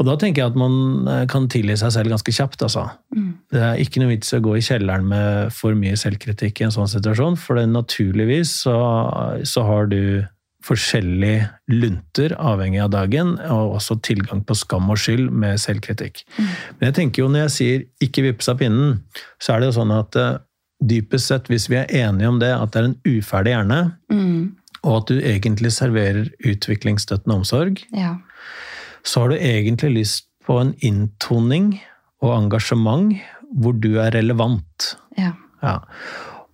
[0.01, 2.87] Og da tenker jeg at man eh, kan tilgi seg selv ganske kjapt, altså.
[3.13, 3.31] Mm.
[3.53, 6.73] Det er ikke noe vits å gå i kjelleren med for mye selvkritikk i en
[6.73, 8.77] sånn situasjon, for det, naturligvis så,
[9.45, 10.01] så har du
[10.65, 16.23] forskjellige lunter, avhengig av dagen, og også tilgang på skam og skyld med selvkritikk.
[16.37, 18.99] Men jeg tenker jo når jeg sier 'ikke vippes av pinnen',
[19.41, 20.37] så er det jo sånn at eh,
[20.83, 24.55] dypest sett, hvis vi er enige om det, at det er en uferdig hjerne, Mm.
[24.83, 28.15] og at du egentlig serverer utviklingsstøttende omsorg, Ja.
[29.03, 31.79] så har du egentlig lyst på en inntoning
[32.21, 33.19] og engasjement
[33.55, 34.95] hvor du er relevant.
[35.17, 35.33] ja.
[35.63, 35.79] Ja.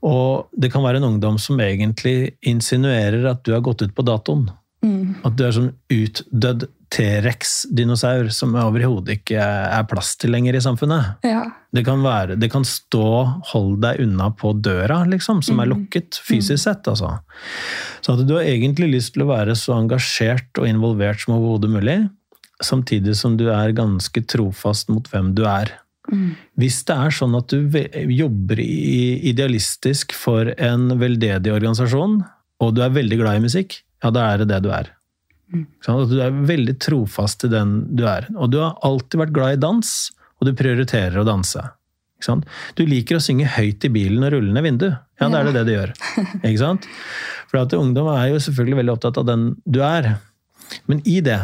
[0.06, 4.06] Og det kan være en ungdom som egentlig insinuerer at du har gått ut på
[4.06, 4.48] datoen.
[4.86, 5.16] Mm.
[5.26, 11.18] At du er sånn utdødd T-rex-dinosaur som overhodet ikke er plass til lenger i samfunnet.
[11.28, 11.46] ja.
[11.76, 13.08] Det kan, være, det kan stå
[13.52, 16.88] 'hold deg unna' på døra, liksom, som er lukket fysisk sett.
[16.88, 17.20] altså.
[18.02, 21.70] Så at du har egentlig lyst til å være så engasjert og involvert som overhodet
[21.70, 22.10] mulig,
[22.64, 25.76] samtidig som du er ganske trofast mot hvem du er.
[26.12, 26.36] Mm.
[26.62, 27.78] Hvis det er sånn at du
[28.16, 32.22] jobber idealistisk for en veldedig organisasjon,
[32.64, 34.92] og du er veldig glad i musikk, ja, da er det det du er.
[35.54, 35.66] Mm.
[35.86, 38.30] Sånn at du er veldig trofast til den du er.
[38.36, 39.96] Og du har alltid vært glad i dans,
[40.38, 41.64] og du prioriterer å danse.
[42.78, 45.04] Du liker å synge høyt i bilen og rulle ned vinduet.
[45.22, 45.94] Ja, da er det det du gjør.
[46.48, 46.88] Ikke sant?
[47.52, 50.16] For at ungdom er jo selvfølgelig veldig opptatt av den du er.
[50.90, 51.40] Men i det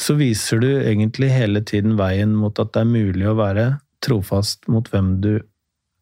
[0.00, 3.66] så viser du egentlig hele tiden veien mot at det er mulig å være
[4.04, 5.32] trofast mot hvem du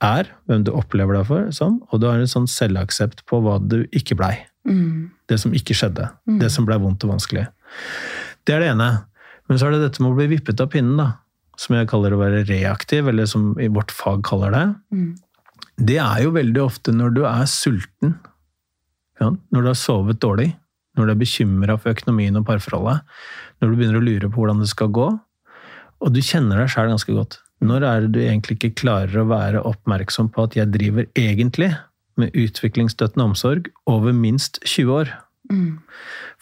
[0.02, 3.58] er, hvem du opplever deg for, som, og du har en sånn selvaksept på hva
[3.62, 4.34] du ikke blei.
[4.68, 5.12] Mm.
[5.30, 6.08] Det som ikke skjedde.
[6.28, 6.38] Mm.
[6.42, 7.46] Det som blei vondt og vanskelig.
[8.46, 8.90] Det er det ene.
[9.48, 11.10] Men så er det dette med å bli vippet av pinnen, da.
[11.60, 14.64] Som jeg kaller å være reaktiv, eller som i vårt fag kaller det.
[14.94, 15.12] Mm.
[15.82, 18.16] Det er jo veldig ofte når du er sulten.
[19.20, 20.50] Ja, når du har sovet dårlig,
[20.98, 23.04] når du er bekymra for økonomien og parforholdet,
[23.62, 25.08] når du begynner å lure på hvordan det skal gå,
[26.02, 27.38] og du kjenner deg sjøl ganske godt.
[27.62, 31.70] Når er det du egentlig ikke klarer å være oppmerksom på at jeg driver egentlig
[32.18, 35.12] med utviklingsstøttende omsorg over minst 20 år?
[35.52, 35.78] Mm.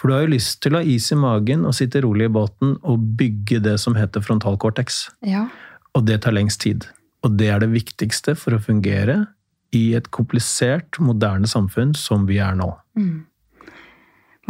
[0.00, 2.32] For du har jo lyst til å ha is i magen og sitte rolig i
[2.32, 5.02] båten og bygge det som heter frontalcortex.
[5.28, 5.44] Ja.
[5.92, 6.88] Og det tar lengst tid.
[7.26, 9.26] Og det er det viktigste for å fungere
[9.76, 12.72] i et komplisert, moderne samfunn som vi er nå.
[12.98, 13.26] Mm.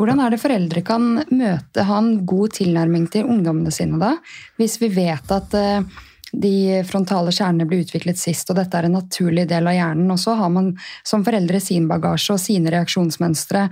[0.01, 4.15] Hvordan er det foreldre kan møte, ha en god tilnærming til ungdommene sine da?
[4.57, 5.99] Hvis vi vet at eh,
[6.33, 10.13] de frontale kjernene ble utviklet sist, og dette er en naturlig del av hjernen.
[10.15, 10.73] Og så har man
[11.07, 13.67] som foreldre sin bagasje og sine reaksjonsmønstre,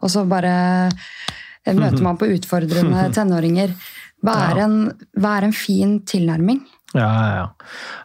[0.00, 0.54] og så bare
[0.88, 3.74] eh, møter man på utfordrende tenåringer.
[4.24, 4.78] Hva er, en,
[5.20, 6.62] hva er en fin tilnærming?
[6.94, 7.46] Ja, ja, ja.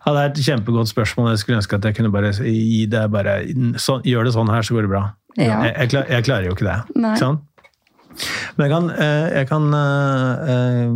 [0.03, 1.29] Det er et kjempegodt spørsmål.
[1.31, 3.37] Jeg skulle ønske at jeg kunne bare gi det bare
[3.79, 5.03] så, Gjør det sånn her, så går det bra.
[5.37, 5.61] Ja.
[5.69, 6.79] Jeg, jeg, jeg klarer jo ikke det.
[6.97, 7.29] Ikke?
[8.59, 10.95] Men jeg kan, eh, jeg kan eh, eh,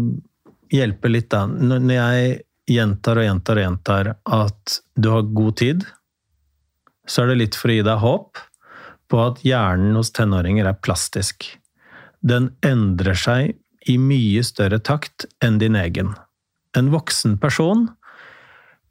[0.76, 1.46] hjelpe litt, da.
[1.48, 2.34] Når når jeg
[2.74, 5.86] gjentar og gjentar og gjentar at du har god tid,
[7.08, 8.42] så er det litt for å gi deg håp
[9.12, 11.48] på at hjernen hos tenåringer er plastisk.
[12.20, 13.56] Den endrer seg
[13.88, 16.14] i mye større takt enn din egen.
[16.76, 17.88] En voksen person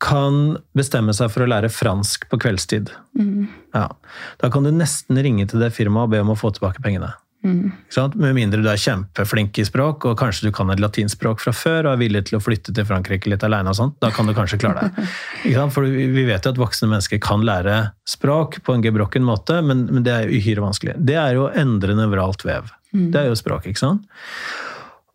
[0.03, 2.91] kan bestemme seg for å lære fransk på kveldstid.
[3.19, 3.49] Mm.
[3.77, 3.87] Ja.
[4.41, 7.13] Da kan du nesten ringe til det firmaet og be om å få tilbake pengene.
[7.43, 7.73] Mm.
[8.23, 11.89] Med mindre du er kjempeflink i språk, og kanskje du kan et latinspråk fra før
[11.89, 14.35] og er villig til å flytte til Frankrike litt alene, og sånt, da kan du
[14.37, 15.07] kanskje klare det.
[15.45, 15.75] Ikke sant?
[15.75, 17.79] For vi vet jo at voksne mennesker kan lære
[18.09, 20.99] språk på en gebrokken måte, men, men det er uhyre vanskelig.
[21.03, 22.71] Det er jo å endre nevralt vev.
[22.93, 24.07] Det er jo språk, ikke sant?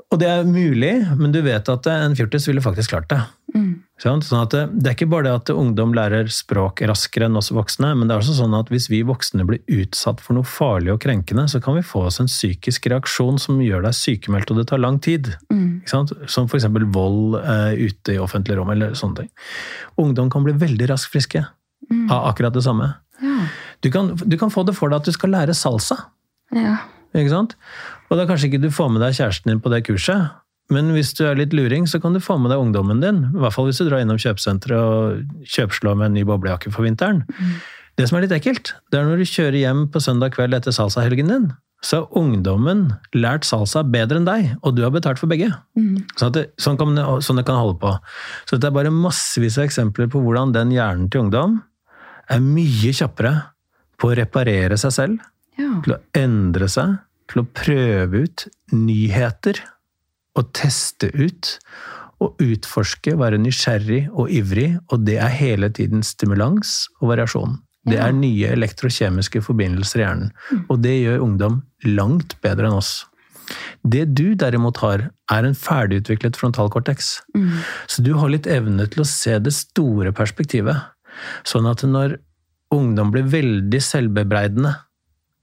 [0.08, 3.20] Og det er mulig, men du vet at en fjortis ville faktisk klart det.
[3.58, 3.72] Mm.
[3.98, 7.50] Sånn at det, det er ikke bare det at ungdom lærer språk raskere enn oss
[7.56, 10.94] voksne, men det er også sånn at hvis vi voksne blir utsatt for noe farlig
[10.94, 14.62] og krenkende, så kan vi få oss en psykisk reaksjon som gjør deg sykemeldt, og
[14.62, 15.32] det tar lang tid.
[15.50, 15.82] Mm.
[15.82, 16.14] Ikke sant?
[16.30, 16.70] Som f.eks.
[16.94, 19.32] vold eh, ute i offentlig rom, eller sånne ting.
[20.06, 21.48] Ungdom kan bli veldig raskt friske
[21.88, 22.10] Mm.
[22.12, 22.88] av akkurat det samme.
[23.22, 23.46] Ja.
[23.86, 25.96] Du kan, du kan få det for deg at du skal lære salsa.
[26.52, 26.80] ja.
[27.16, 27.54] Ikke sant?
[28.12, 30.34] Og da kanskje ikke du får med deg kjæresten din på det kurset,
[30.74, 33.22] Men hvis du er litt luring, så kan du få med deg ungdommen din.
[33.32, 36.88] I hvert fall hvis du drar innom kjøpesenteret og kjøpslår med en ny boblejakke for
[36.88, 37.24] vinteren.
[37.38, 37.54] Mm.
[37.98, 40.76] Det som er litt ekkelt, det er når du kjører hjem på søndag kveld etter
[40.76, 41.48] salsahelgen din,
[41.86, 45.50] så har ungdommen lært salsa bedre enn deg, og du har betalt for begge.
[45.78, 46.04] Mm.
[46.18, 47.94] Sånn, det, sånn, kan, sånn, det, kan holde på.
[48.50, 51.60] Så det er bare massevis av eksempler på hvordan den hjernen til ungdom
[52.34, 53.34] er mye kjappere
[53.98, 55.26] på å reparere seg selv,
[55.58, 55.72] ja.
[55.86, 56.98] til å endre seg,
[57.32, 59.62] til å prøve ut nyheter
[60.38, 61.58] å teste ut
[62.24, 67.60] og utforske, være nysgjerrig og ivrig, og det er hele tiden stimulans og variasjon.
[67.88, 70.32] Det er nye elektrokjemiske forbindelser i hjernen,
[70.68, 73.06] og det gjør ungdom langt bedre enn oss.
[73.88, 77.14] Det du derimot har, er en ferdigutviklet frontalkorteks.
[77.38, 77.54] Mm.
[77.88, 80.90] Så du har litt evne til å se det store perspektivet.
[81.48, 82.18] Sånn at når
[82.76, 84.74] ungdom blir veldig selvbebreidende,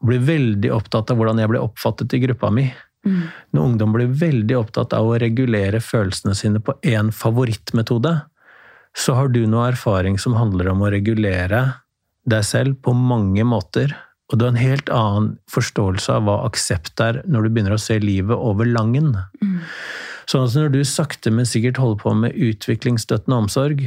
[0.05, 2.67] blir veldig opptatt av hvordan jeg blir oppfattet i gruppa mi,
[3.05, 3.21] Mm.
[3.53, 8.17] Når ungdom blir veldig opptatt av å regulere følelsene sine på én favorittmetode,
[8.95, 11.65] så har du noe erfaring som handler om å regulere
[12.31, 13.93] deg selv på mange måter.
[14.33, 17.83] Og du har en helt annen forståelse av hva aksept er når du begynner å
[17.83, 19.13] se livet over langen.
[19.43, 19.59] Mm.
[20.31, 23.85] Sånn at når du sakte, men sikkert holder på med utviklingsstøttende omsorg,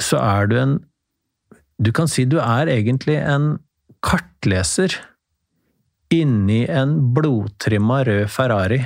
[0.00, 0.74] så er du en
[1.82, 3.58] Du kan si du er egentlig en
[4.06, 4.94] kartleser
[6.14, 8.80] inni en blodtrimma rød Ferrari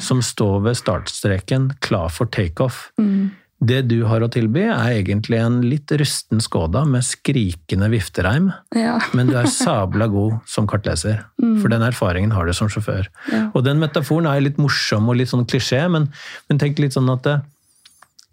[0.00, 2.90] som står ved startstreken klar for takeoff.
[3.00, 3.30] Mm.
[3.62, 8.96] Det du har å tilby, er egentlig en litt rusten Skoda med skrikende viftereim, ja.
[9.14, 11.20] men du er sabla god som kartleser.
[11.38, 11.60] Mm.
[11.62, 13.06] For den erfaringen har du som sjåfør.
[13.30, 13.44] Ja.
[13.54, 16.10] Og den metaforen er litt morsom og litt sånn klisjé, men,
[16.50, 17.40] men tenk litt sånn at det,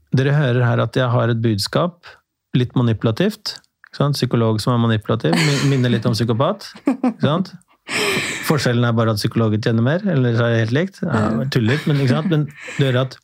[0.10, 2.08] Dere hører her at jeg har et budskap,
[2.58, 3.60] litt manipulativt.
[3.94, 5.38] Psykolog som er manipulativ,
[5.70, 6.72] minner litt om psykopat.
[8.50, 11.02] Forskjellen er bare at psykologer tjener mer, eller så er det helt likt.
[11.06, 11.24] Ja,
[11.54, 12.46] tuller, men, men
[12.78, 13.18] det gjør at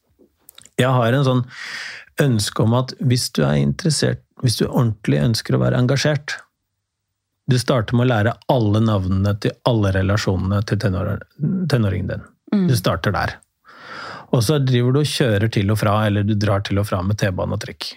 [0.81, 1.43] jeg har en sånn
[2.21, 6.35] ønske om at hvis du er interessert, hvis du ordentlig ønsker å være engasjert
[7.47, 11.19] Du starter med å lære alle navnene til alle relasjonene til tenår,
[11.69, 12.23] tenåringen din.
[12.49, 12.63] Mm.
[12.71, 13.35] Du starter der.
[14.33, 17.03] Og så driver du og kjører til og fra, eller du drar til og fra
[17.05, 17.91] med T-bane og trikk.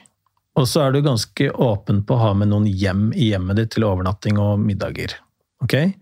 [0.60, 3.72] Og så er du ganske åpen på å ha med noen hjem i hjemmet ditt
[3.76, 5.16] til overnatting og middager.
[5.64, 5.94] Okay?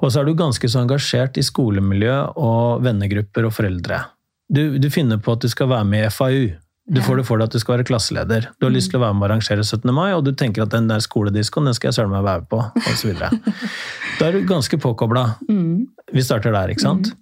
[0.00, 4.04] Og så er du ganske så engasjert i skolemiljø og vennegrupper og foreldre.
[4.52, 6.44] Du, du finner på at du skal være med i FAU.
[6.84, 8.50] Du får det for deg at du skal være klasseleder.
[8.60, 9.88] Du har lyst til å være med å arrangere 17.
[9.96, 12.60] mai, og du tenker at den der skolediskoen den skal jeg søren meg være på,
[12.92, 13.14] osv.
[14.18, 15.24] da er du ganske påkobla.
[15.48, 15.86] Mm.
[16.12, 17.10] Vi starter der, ikke sant?
[17.14, 17.20] Mm.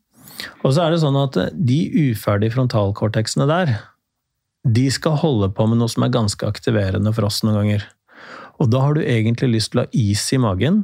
[0.67, 1.79] Og så er det sånn at de
[2.11, 3.77] uferdige frontalkorteksene der,
[4.67, 7.87] de skal holde på med noe som er ganske aktiverende for oss noen ganger.
[8.63, 10.83] Og da har du egentlig lyst til å ha is i magen,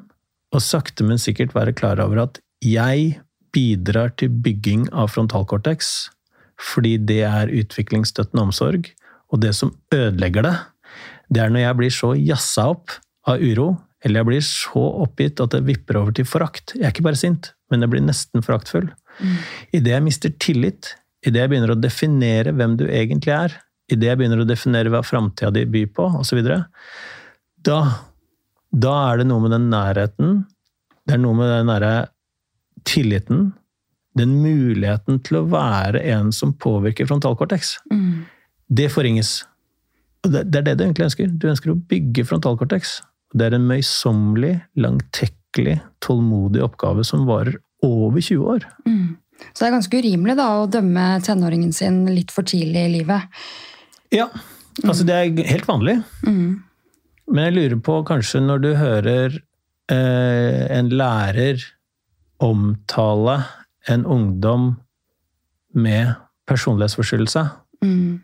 [0.55, 3.19] og sakte, men sikkert være klar over at jeg
[3.55, 6.11] bidrar til bygging av frontalkortex
[6.59, 8.89] fordi det er utviklingsstøttende omsorg,
[9.31, 10.57] og det som ødelegger det,
[11.31, 12.97] det er når jeg blir så jassa opp
[13.31, 13.69] av uro,
[14.03, 16.75] eller jeg blir så oppgitt at det vipper over til forakt.
[16.75, 18.89] Jeg er ikke bare sint, men jeg blir nesten foraktfull.
[19.19, 19.39] Mm.
[19.79, 20.93] Idet jeg mister tillit,
[21.27, 23.57] idet jeg begynner å definere hvem du egentlig er,
[23.91, 26.43] idet jeg begynner å definere hva framtida di byr på, osv.,
[27.69, 27.79] da
[28.73, 30.43] da er det noe med den nærheten,
[31.09, 31.93] det er noe med den derre
[32.89, 33.53] tilliten,
[34.19, 37.77] den muligheten til å være en som påvirker frontalkortex.
[37.93, 38.27] Mm.
[38.69, 39.43] Det forringes.
[40.27, 41.31] Det, det, er det du egentlig ønsker.
[41.31, 42.99] Du ønsker å bygge frontalkortex.
[43.37, 48.69] Det er en møysommelig, langtekkelig, tålmodig oppgave som varer over 20 år.
[48.89, 49.17] Mm.
[49.53, 53.43] Så det er ganske urimelig da, å dømme tenåringen sin litt for tidlig i livet?
[54.15, 54.27] Ja.
[54.85, 55.99] Altså, det er helt vanlig.
[56.27, 56.59] Mm.
[57.29, 59.35] Men jeg lurer på, kanskje når du hører
[59.93, 61.65] eh, en lærer
[62.39, 63.43] omtale
[63.89, 64.77] en ungdom
[65.75, 66.15] med
[66.49, 67.45] personlighetsforstyrrelse
[67.85, 68.21] mm.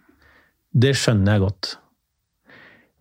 [0.74, 1.68] Det skjønner jeg godt.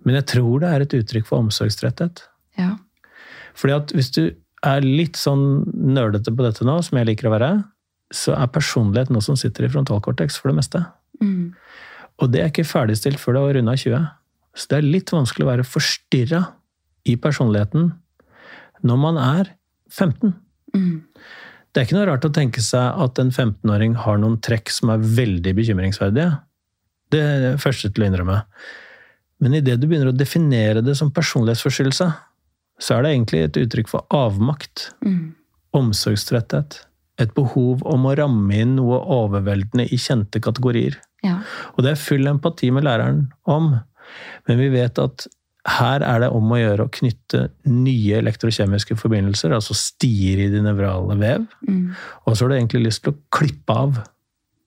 [0.06, 2.22] Men jeg tror det er et uttrykk for omsorgstretthet.
[2.60, 2.76] Ja.
[3.58, 4.22] Fordi at hvis du
[4.62, 7.50] er litt sånn nerdete på dette nå, som jeg liker å være,
[8.14, 10.84] så er personlighet noe som sitter i frontalkortex for det meste.
[11.18, 11.56] Mm.
[12.22, 14.06] Og det er ikke ferdigstilt før du har runda 20.
[14.54, 16.44] Så det er litt vanskelig å være forstyrra
[17.10, 17.92] i personligheten
[18.84, 19.54] når man er
[19.92, 20.34] 15.
[20.76, 21.04] Mm.
[21.74, 24.92] Det er ikke noe rart å tenke seg at en 15-åring har noen trekk som
[24.94, 26.36] er veldig bekymringsverdige.
[27.14, 28.40] Det er det første til å innrømme.
[29.42, 32.10] Men idet du begynner å definere det som personlighetsforstyrrelse,
[32.82, 34.92] så er det egentlig et uttrykk for avmakt.
[35.06, 35.34] Mm.
[35.78, 36.84] Omsorgstretthet.
[37.22, 41.00] Et behov om å ramme inn noe overveldende i kjente kategorier.
[41.26, 41.40] Ja.
[41.74, 43.74] Og det er full empati med læreren om.
[44.48, 45.28] Men vi vet at
[45.64, 50.60] her er det om å gjøre å knytte nye elektrokjemiske forbindelser, altså stier i de
[50.66, 51.46] nevrale vev.
[51.64, 51.94] Mm.
[52.26, 54.02] Og så har du egentlig lyst til å klippe av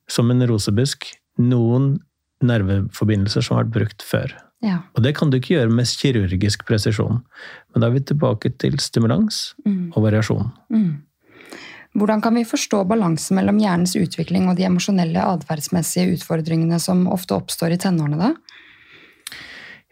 [0.09, 1.05] som en rosebusk,
[1.43, 1.99] noen
[2.47, 4.33] nerveforbindelser som har vært brukt før.
[4.65, 4.79] Ja.
[4.97, 7.21] Og det kan du ikke gjøre med kirurgisk presisjon.
[7.73, 9.93] Men da er vi tilbake til stimulans Mm.
[9.95, 10.53] og variasjon.
[10.73, 11.03] Mm.
[11.97, 17.35] Hvordan kan vi forstå balansen mellom hjernens utvikling og de emosjonelle atferdsmessige utfordringene som ofte
[17.37, 18.35] oppstår i tenårene, da?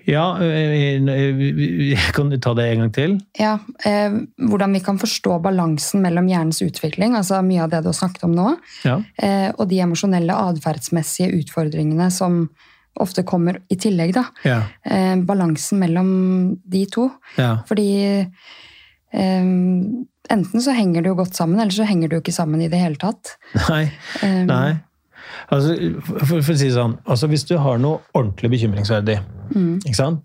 [0.07, 3.15] Ja, øh, øh, kan du ta det en gang til?
[3.41, 3.55] Ja,
[3.87, 4.13] eh,
[4.51, 8.25] Hvordan vi kan forstå balansen mellom hjernens utvikling, altså mye av det du har snakket
[8.29, 8.99] om nå, Ja.
[9.19, 12.49] eh, og de emosjonelle atferdsmessige utfordringene som
[13.01, 14.13] ofte kommer i tillegg.
[14.15, 14.25] da.
[14.45, 14.61] Ja.
[14.85, 17.09] Eh, balansen mellom de to.
[17.39, 17.57] ja.
[17.67, 17.89] Fordi
[19.13, 19.43] eh,
[20.31, 22.69] enten så henger det jo godt sammen, eller så henger det jo ikke sammen i
[22.69, 23.37] det hele tatt.
[23.69, 23.85] Nei.
[24.23, 24.75] Eh, Nei.
[25.53, 29.19] Altså, for, for å si det sånn, altså hvis du har noe ordentlig bekymringsverdig,
[29.55, 29.77] Mm.
[29.85, 30.23] ikke sant?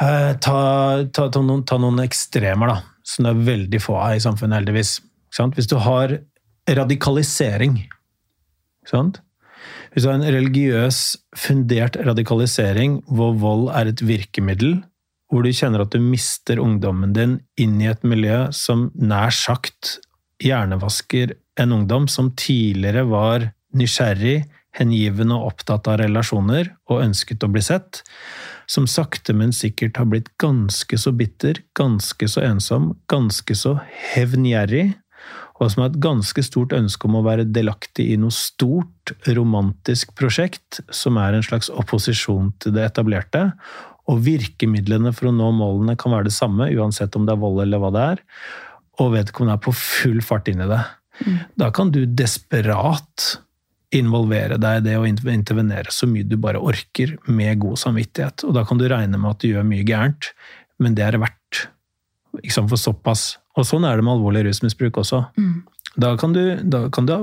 [0.00, 0.58] Eh, Ta,
[1.10, 4.60] ta, ta, noen, ta noen ekstremer, da, som det er veldig få av i samfunnet,
[4.62, 5.00] heldigvis.
[5.56, 6.14] Hvis du har
[6.70, 7.80] radikalisering?
[8.84, 10.98] Hvis du har en religiøs
[11.38, 14.82] fundert radikalisering hvor vold er et virkemiddel,
[15.32, 19.96] hvor du kjenner at du mister ungdommen din inn i et miljø som nær sagt
[20.44, 23.48] hjernevasker en ungdom som tidligere var
[23.78, 24.44] nysgjerrig,
[24.74, 28.02] hengiven og opptatt av relasjoner og ønsket å bli sett,
[28.70, 33.76] som sakte, men sikkert har blitt ganske så bitter, ganske så ensom, ganske så
[34.14, 34.94] hevngjerrig,
[35.60, 40.10] og som har et ganske stort ønske om å være delaktig i noe stort, romantisk
[40.18, 43.46] prosjekt, som er en slags opposisjon til det etablerte,
[44.10, 47.62] og virkemidlene for å nå målene kan være det samme, uansett om det er vold
[47.62, 48.24] eller hva det er,
[49.00, 50.82] og vedkommende er på full fart inn i det.
[51.58, 53.38] Da kan du desperat
[53.96, 58.46] involvere deg i det å intervenere så mye du bare orker, med god samvittighet.
[58.48, 60.32] Og da kan du regne med at du gjør mye gærent,
[60.82, 61.68] men det er verdt.
[62.50, 63.36] Sant, for såpass.
[63.54, 65.22] Og sånn er det med alvorlig rusmisbruk også.
[65.38, 65.62] Mm.
[66.02, 67.22] Da kan du, da kan du ha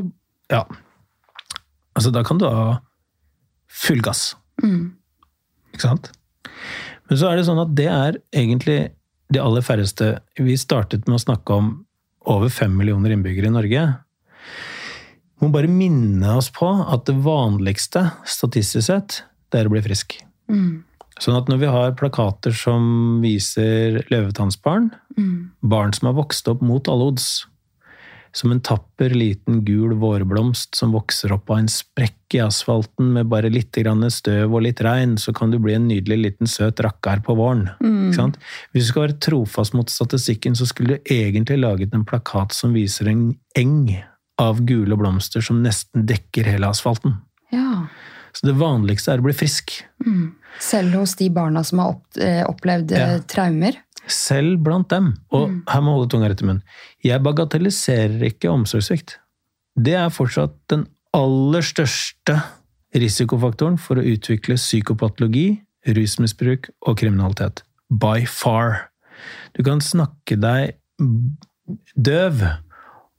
[0.51, 0.63] Ja.
[1.95, 2.79] Altså, da kan du ha
[3.67, 4.31] full gass.
[4.63, 4.93] Mm.
[5.73, 6.11] Ikke sant?
[7.09, 8.79] Men så er det sånn at det er egentlig
[9.31, 11.71] de aller færreste Vi startet med å snakke om
[12.31, 13.83] over fem millioner innbyggere i Norge.
[15.41, 20.19] Må bare minne oss på at det vanligste, statistisk sett, det er å bli frisk.
[20.51, 20.83] Mm.
[21.21, 25.51] Sånn at når vi har plakater som viser løvetannsbarn, Mm.
[25.61, 27.45] barn som har vokst opp mot alle odds,
[28.33, 33.27] som en tapper liten gul vårblomst som vokser opp av en sprekk i asfalten med
[33.27, 36.79] bare litt grann støv og litt regn, så kan du bli en nydelig liten søt
[36.79, 37.69] rakkar på våren.
[37.83, 38.13] Mm.
[38.71, 42.73] Hvis du skal være trofast mot statistikken, så skulle du egentlig laget en plakat som
[42.73, 44.01] viser en eng
[44.41, 47.19] av gule blomster som nesten dekker hele asfalten.
[47.53, 47.85] Ja.
[48.33, 49.73] Så det vanligste er å bli frisk.
[50.05, 50.31] Mm.
[50.61, 53.19] Selv hos de barna som har opp, eh, opplevd eh, Ja.
[53.27, 53.77] traumer.
[54.07, 55.11] Selv blant dem.
[55.31, 56.63] Og her må holde tunga rett i munnen.
[57.05, 59.17] Jeg bagatelliserer ikke omsorgssvikt.
[59.77, 62.39] Det er fortsatt den aller største
[62.95, 67.61] risikofaktoren for å utvikle psykopatologi, rusmisbruk og kriminalitet.
[67.91, 68.89] By far.
[69.53, 70.75] Du kan snakke deg
[71.95, 72.41] døv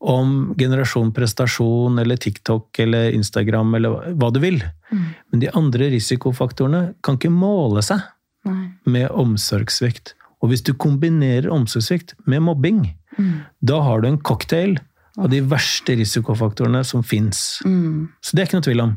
[0.03, 4.59] om generasjon prestasjon eller TikTok eller Instagram eller hva du vil.
[4.90, 5.05] Mm.
[5.30, 8.03] Men de andre risikofaktorene kan ikke måle seg
[8.48, 8.72] Nei.
[8.84, 10.14] med omsorgssvikt.
[10.42, 13.42] Og hvis du kombinerer omsorgssvikt med mobbing, Mm.
[13.61, 14.78] da har du en cocktail
[15.18, 17.61] av de verste risikofaktorene som fins.
[17.64, 18.09] Mm.
[18.24, 18.94] Så det er ikke noe tvil om.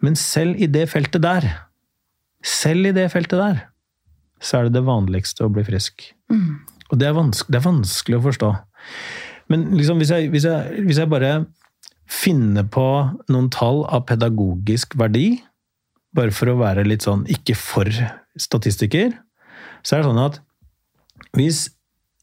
[0.00, 1.44] Men selv i det feltet der,
[2.42, 3.60] selv i det feltet der,
[4.40, 6.14] så er det det vanligste å bli frisk.
[6.32, 6.62] Mm.
[6.90, 7.20] Og det er,
[7.52, 8.50] det er vanskelig å forstå.
[9.50, 11.32] Men liksom, hvis, jeg, hvis, jeg, hvis jeg bare
[12.12, 12.86] finner på
[13.32, 15.42] noen tall av pedagogisk verdi,
[16.12, 17.88] bare for å være litt sånn ikke for
[18.40, 19.14] statistiker,
[19.82, 20.40] så er det sånn at
[21.36, 21.66] hvis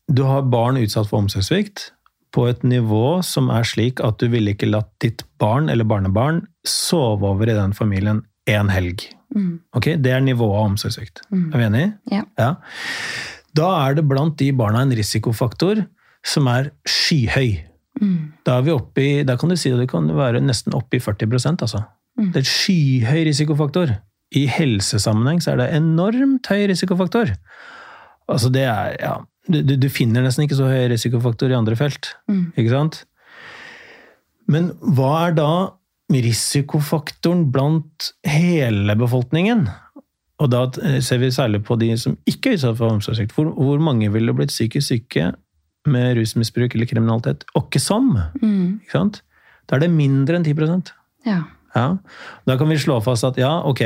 [0.09, 1.91] du har barn utsatt for omsorgssvikt
[2.33, 6.43] på et nivå som er slik at du ville ikke latt ditt barn eller barnebarn
[6.67, 9.05] sove over i den familien én helg.
[9.35, 9.59] Mm.
[9.77, 11.23] Ok, Det er nivået av omsorgssvikt.
[11.29, 11.45] Mm.
[11.53, 11.91] Er vi enige?
[12.13, 12.23] Ja.
[12.37, 12.51] Ja.
[13.57, 15.83] Da er det blant de barna en risikofaktor
[16.25, 17.57] som er skyhøy.
[18.01, 18.31] Mm.
[18.47, 20.97] Da er vi oppe i, da kan du si at det kan være nesten oppe
[20.97, 21.27] i 40
[21.61, 21.83] altså.
[22.19, 22.31] Mm.
[22.31, 23.95] Det er en skyhøy risikofaktor.
[24.35, 27.31] I helsesammenheng så er det enormt høy risikofaktor.
[28.29, 29.15] Altså det er, ja,
[29.49, 32.51] du, du- finner nesten ikke så høy risikofaktor i andre felt, Mm.
[32.57, 33.03] ikke sant?
[34.49, 35.49] Men hva er da
[36.13, 39.67] risikofaktoren blant hele befolkningen?
[40.39, 40.61] Og da
[41.03, 43.33] ser vi særlig på de som ikke er utsatt for omsorgssvikt.
[43.35, 45.33] Hvor, hvor mange ville blitt psykisk syke
[45.87, 47.45] med rusmisbruk eller kriminalitet?
[47.55, 48.11] Åkke som!
[48.41, 48.79] Mm.
[48.83, 49.21] Ikke sant?
[49.69, 50.91] Da er det mindre enn 10
[51.25, 51.43] Ja.
[51.75, 51.87] ja.
[52.45, 53.83] Da kan vi slå fast at ja, ok,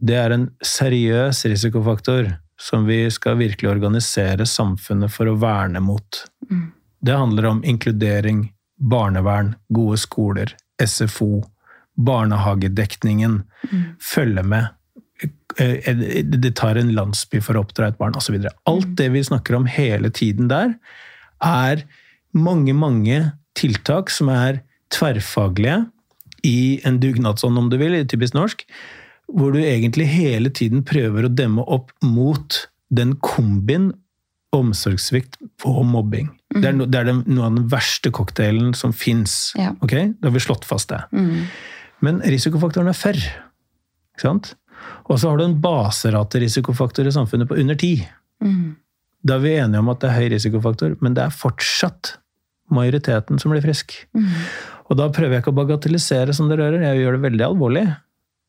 [0.00, 6.22] det er en seriøs risikofaktor som vi skal virkelig organisere samfunnet for å verne mot.
[6.50, 6.72] Mm.
[7.04, 8.46] Det handler om inkludering,
[8.80, 11.44] barnevern, gode skoler, SFO,
[11.96, 13.42] barnehagedekningen
[14.02, 14.68] følge med.
[15.58, 18.36] Eh, Det tar en landsby for å oppdra et barn, osv.
[18.66, 20.74] Alt det vi snakker om hele tiden der,
[21.44, 21.82] er
[22.36, 23.20] mange, mange
[23.56, 24.62] tiltak som er
[24.92, 25.84] tverrfaglige
[26.46, 28.64] i en dugnadsånd, om du vil, i typisk norsk,
[29.32, 33.90] hvor du egentlig hele tiden prøver å demme opp mot den kombin
[34.54, 36.30] omsorgssvikt og mobbing.
[36.54, 39.50] Det er, no, det er den, noe av den verste cocktailen som fins.
[39.58, 39.74] Ja.
[39.84, 40.12] Okay?
[40.20, 41.02] Da har vi slått fast det.
[41.10, 41.48] Mm.
[42.06, 43.34] Men risikofaktoren er færre.
[44.14, 44.54] Ikke sant?
[45.10, 48.06] Og så har du en baserate risikofaktor i samfunnet på under 10.
[48.44, 48.76] Mm.
[49.26, 52.16] Da er vi enige om at det er høy risikofaktor, men det er fortsatt
[52.72, 53.94] majoriteten som blir frisk.
[54.16, 54.28] Mm.
[54.86, 57.86] Og da prøver jeg ikke å bagatellisere som det rører, jeg gjør det veldig alvorlig.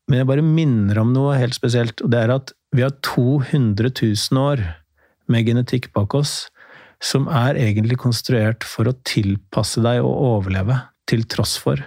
[0.08, 3.90] Men jeg bare minner om noe helt spesielt, og det er at vi har 200
[3.90, 4.64] 000 år
[5.32, 6.46] med genetikk bak oss
[7.04, 11.80] som er egentlig konstruert for å tilpasse deg og overleve, til tross for.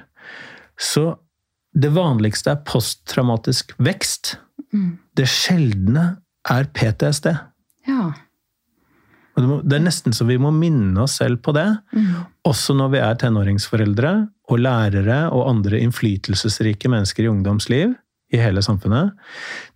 [0.81, 1.13] Så
[1.77, 4.37] det vanligste er posttraumatisk vekst.
[4.73, 4.99] Mm.
[5.19, 6.05] Det sjeldne
[6.49, 7.33] er PTSD.
[7.91, 8.13] Ja.
[9.65, 12.27] Det er nesten så vi må minne oss selv på det, Mm.
[12.45, 14.13] også når vi er tenåringsforeldre
[14.51, 17.95] og lærere og andre innflytelsesrike mennesker i ungdomsliv
[18.33, 19.13] i hele samfunnet.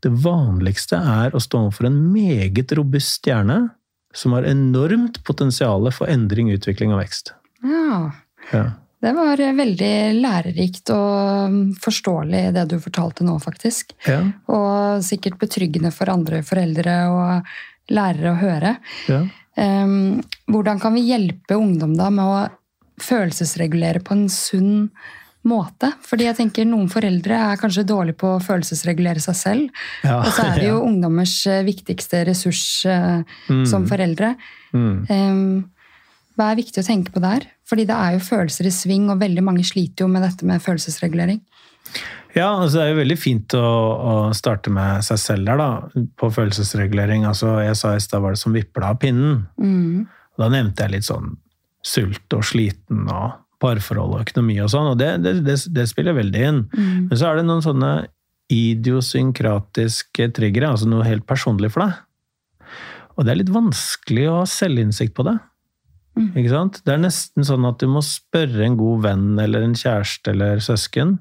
[0.00, 3.70] Det vanligste er å stå overfor en meget robust stjerne
[4.14, 7.32] som har enormt potensial for endring, utvikling og vekst.
[7.64, 8.10] ja.
[8.52, 8.64] Ja.
[9.04, 13.92] Det var veldig lærerikt og mm, forståelig det du fortalte nå, faktisk.
[14.08, 17.44] Ja, Og sikkert betryggende for andre foreldre og
[17.92, 18.76] lærere å høre.
[19.08, 19.18] ja.
[19.56, 22.38] Em, hvordan kan vi hjelpe ungdom da med å
[23.04, 24.72] følelsesregulere på en sunn
[25.46, 25.92] måte?
[26.06, 29.84] Fordi jeg tenker noen foreldre er kanskje dårlige på å følelsesregulere seg selv.
[30.06, 30.86] Ja, Og så er det jo ja.
[30.88, 33.64] ungdommers eh, viktigste ressurs eh, Mm.
[33.68, 34.34] som foreldre.
[34.74, 34.94] Mm.
[35.12, 35.42] Em,
[36.34, 37.44] hva er viktig å tenke på der?
[37.68, 40.62] Fordi det er jo følelser i sving, og veldig mange sliter jo med dette med
[40.64, 41.38] følelsesregulering.
[42.34, 46.04] Ja, altså det er jo veldig fint å, å starte med seg selv der, da,
[46.18, 47.26] på følelsesregulering.
[47.28, 49.44] Altså, jeg sa i stad var det som vipla av pinnen.
[49.60, 50.06] Mm.
[50.40, 51.36] Da nevnte jeg litt sånn
[51.84, 56.16] sult og sliten og parforhold og økonomi og sånn, og det, det, det, det spiller
[56.16, 56.60] veldig inn.
[56.74, 57.06] Mm.
[57.06, 57.92] Men så er det noen sånne
[58.52, 62.02] idiosynkratiske triggere, altså noe helt personlig for deg.
[63.14, 65.36] Og det er litt vanskelig å ha selvinnsikt på det.
[66.18, 66.32] Mm.
[66.34, 66.80] Ikke sant?
[66.86, 70.62] Det er nesten sånn at du må spørre en god venn eller en kjæreste eller
[70.62, 71.16] søsken,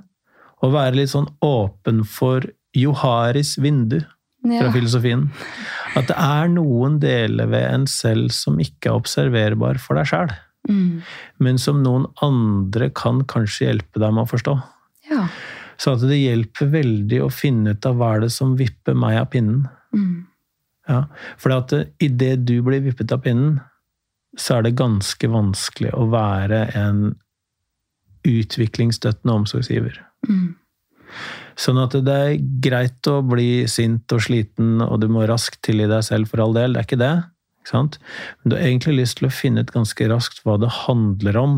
[0.64, 2.46] og være litt sånn åpen for
[2.78, 4.00] Joharis vindu
[4.44, 4.72] fra Ja.
[4.72, 5.30] filosofien.
[5.96, 10.34] At det er noen deler ved en selv som ikke er observerbar for deg sjæl.
[10.70, 11.02] Mm.
[11.44, 14.64] men som noen andre kan kanskje hjelpe deg med å forstå.
[15.12, 15.28] ja.
[15.78, 19.18] Så at det hjelper veldig å finne ut av hva er det som vipper meg
[19.18, 19.68] av pinnen.
[19.94, 20.26] Mm.
[20.88, 21.06] Ja,
[21.38, 21.52] for
[22.00, 23.60] idet du blir vippet av pinnen,
[24.38, 27.16] så er det ganske vanskelig å være en
[28.24, 30.00] utviklingsstøttende omsorgsgiver.
[30.30, 30.56] Mm.
[31.60, 35.86] Sånn at det er greit å bli sint og sliten, og du må raskt tilgi
[35.92, 37.14] deg selv for all del, det er ikke det.
[37.62, 38.00] Ikke sant?
[38.42, 41.56] Men du har egentlig lyst til å finne ut ganske raskt hva det handler om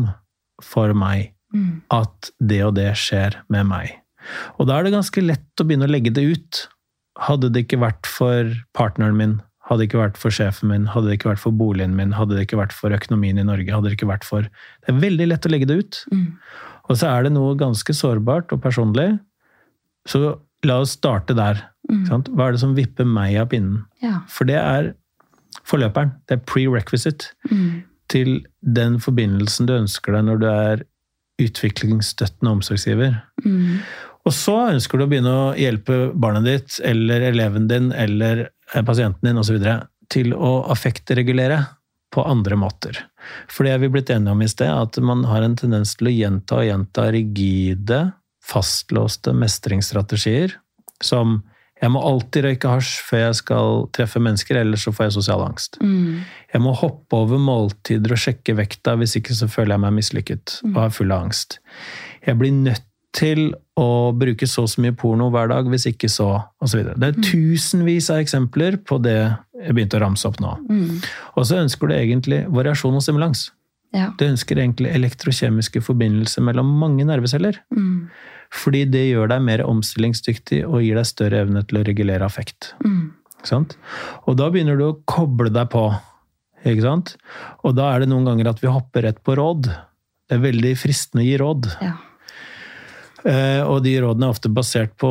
[0.62, 1.80] for meg, Mm.
[1.94, 3.92] at det og det skjer med meg.
[4.58, 6.68] Og da er det ganske lett å begynne å legge det ut.
[7.22, 9.36] Hadde det ikke vært for partneren min,
[9.68, 12.34] hadde det ikke vært for sjefen min, hadde det ikke vært for boligen min, hadde
[12.36, 15.28] det ikke vært for økonomien i Norge, hadde det ikke vært for Det er veldig
[15.30, 16.04] lett å legge det ut.
[16.12, 16.26] Mm.
[16.88, 19.18] Og så er det noe ganske sårbart og personlig.
[20.06, 21.64] Så la oss starte der.
[21.90, 22.04] Mm.
[22.08, 22.28] sant?
[22.34, 23.84] Hva er det som vipper meg av pinnen?
[24.02, 24.20] Ja.
[24.30, 24.92] For det er
[25.66, 26.14] forløperen.
[26.26, 27.82] Det er prerequisite Mm.
[28.08, 30.84] til den forbindelsen du ønsker deg når du er
[31.42, 33.16] utviklingsstøttende omsorgsgiver.
[33.44, 33.78] Mm.
[34.26, 38.82] Og så ønsker du å begynne å hjelpe barnet ditt, eller eleven din, eller eh,
[38.82, 39.58] pasienten din osv.
[40.10, 41.60] til å affektregulere
[42.16, 43.02] på andre måter.
[43.52, 46.10] For det er vi blitt enige om i sted, at man har en tendens til
[46.10, 48.00] å gjenta og gjenta rigide,
[48.46, 50.54] fastlåste mestringsstrategier
[51.04, 51.40] som
[51.76, 55.42] jeg må alltid røyke hasj før jeg skal treffe mennesker, ellers så får jeg sosial
[55.44, 55.76] angst.
[55.84, 56.22] Mm.
[56.54, 60.58] Jeg må hoppe over måltider og sjekke vekta, hvis ikke så føler jeg meg mislykket
[60.72, 61.58] og er full av angst.
[62.24, 62.86] Jeg blir nødt
[63.16, 63.50] til
[63.80, 66.30] å bruke så og så mye porno hver dag, hvis ikke så
[66.64, 66.94] osv.
[66.96, 69.20] Det er tusenvis av eksempler på det
[69.72, 70.54] begynte å ramse opp nå.
[70.68, 71.02] Mm.
[71.36, 73.50] Og så ønsker du egentlig variasjon og stimulans.
[73.96, 74.10] Ja.
[74.18, 77.60] Du ønsker egentlig elektrokjemiske forbindelser mellom mange nerveceller.
[77.74, 78.08] Mm.
[78.54, 82.74] Fordi det gjør deg mer omstillingsdyktig og gir deg større evne til å regulere affekt.
[82.84, 83.14] Mm.
[84.26, 85.84] Og da begynner du å koble deg på.
[86.66, 87.14] Ikke sant?
[87.62, 89.68] Og da er det noen ganger at vi hopper rett på råd.
[90.26, 91.68] Det er veldig fristende å gi råd.
[91.84, 91.94] Ja.
[93.26, 95.08] Eh, Og de rådene er ofte basert på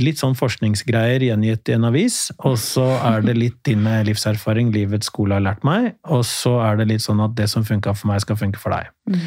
[0.00, 2.30] litt sånn forskningsgreier gjengitt i en avis.
[2.48, 5.94] Og så er det litt din livserfaring, livets skole har lært meg.
[6.08, 8.72] Og så er det litt sånn at det som funka for meg, skal funke for
[8.72, 8.88] deg.
[9.10, 9.20] Mm.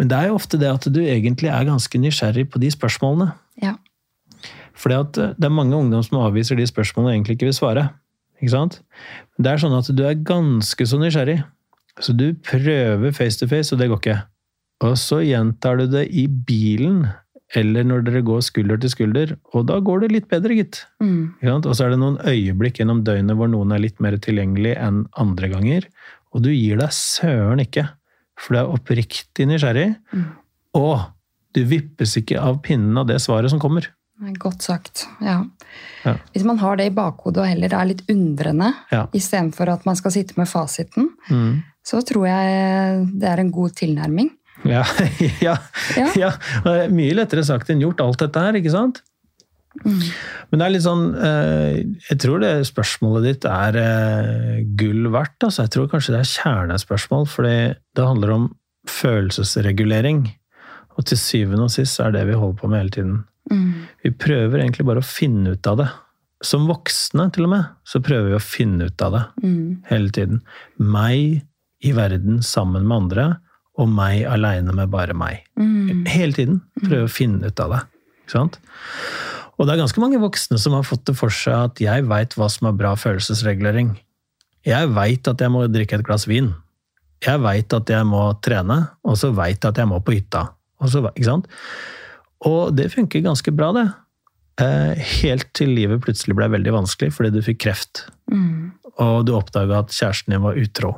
[0.00, 3.30] Men det er jo ofte det at du egentlig er ganske nysgjerrig på de spørsmålene.
[3.62, 3.76] Ja.
[4.74, 7.58] Fordi at eh, det er mange ungdom som avviser de spørsmålene og egentlig ikke vil
[7.60, 7.88] svare.
[8.42, 8.80] Ikke sant?
[9.38, 11.44] Det er sånn at du er ganske så nysgjerrig.
[12.02, 14.22] Så du prøver face to face, og det går ikke.
[14.82, 17.04] Og så gjentar du det i bilen,
[17.54, 20.84] eller når dere går skulder til skulder, og da går det litt bedre, gitt.
[21.02, 21.34] Mm.
[21.44, 25.04] Og så er det noen øyeblikk gjennom døgnet hvor noen er litt mer tilgjengelig enn
[25.20, 25.86] andre ganger,
[26.34, 27.88] og du gir deg søren ikke,
[28.40, 30.24] for du er oppriktig nysgjerrig, Mm.
[30.74, 31.00] og
[31.54, 33.86] du vippes ikke av pinnen av det svaret som kommer.
[34.38, 35.06] Godt sagt.
[35.20, 35.44] Ja.
[36.04, 36.16] Ja.
[36.32, 39.06] Hvis man har det i bakhodet og heller er litt undrende, Ja.
[39.12, 41.62] istedenfor at man skal sitte med fasiten, Mm.
[41.84, 44.30] så tror jeg det er en god tilnærming.
[44.74, 44.84] Ja,
[45.44, 45.56] ja,
[45.96, 46.06] Ja.
[46.16, 46.30] ja.
[46.88, 49.02] Mye lettere sagt enn gjort, alt dette her, ikke sant?
[49.84, 49.98] Mm.
[50.52, 55.34] Men det er litt sånn eh, Jeg tror det spørsmålet ditt er eh, gull verdt.
[55.42, 55.64] Altså.
[55.66, 57.56] Jeg tror kanskje det er kjernespørsmål, fordi
[57.98, 58.46] det handler om
[59.24, 60.24] følelsesregulering.
[60.94, 63.16] Og til syvende og sist er det vi holder på med hele tiden.
[63.50, 63.70] Mm.
[64.06, 65.88] Vi prøver egentlig bare å finne ut av det.
[66.44, 69.82] Som voksne, til og med, så prøver vi å finne ut av det Mm.
[69.90, 70.40] hele tiden.
[70.78, 71.42] Meg
[71.84, 73.26] i verden sammen med andre,
[73.80, 75.42] og meg aleine med bare meg.
[75.58, 76.04] Mm.
[76.06, 77.80] Hele tiden prøve å finne ut av det.
[78.24, 78.58] Ikke sant?
[79.58, 82.34] Og det er ganske mange voksne som har fått det for seg at jeg veit
[82.38, 83.92] hva som er bra følelsesregulering.
[84.66, 86.52] Jeg veit at jeg må drikke et glass vin.
[87.24, 90.46] Jeg veit at jeg må trene, og så veit jeg at jeg må på hytta.
[90.82, 91.46] Og, så, ikke sant?
[92.44, 93.84] og det funker ganske bra, det.
[94.60, 98.72] Eh, Helt til livet plutselig ble veldig vanskelig fordi du fikk kreft Mm.
[99.02, 100.94] og du oppdaga at kjæresten din var utro.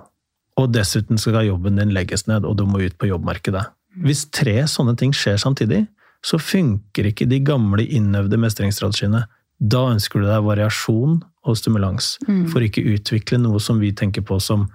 [0.57, 3.67] Og dessuten skal jobben din legges ned, og du må ut på jobbmarkedet.
[4.05, 5.87] Hvis tre sånne ting skjer samtidig,
[6.25, 9.27] så funker ikke de gamle, innøvde mestringsstrategiene.
[9.61, 12.49] Da ønsker du deg variasjon og stimulans, Mm.
[12.51, 14.69] for ikke utvikle noe som vi tenker på som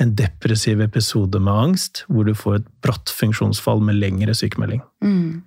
[0.00, 4.80] en depressiv episode med angst, hvor du får et bratt funksjonsfall med lengre sykemelding.
[5.04, 5.42] Mm.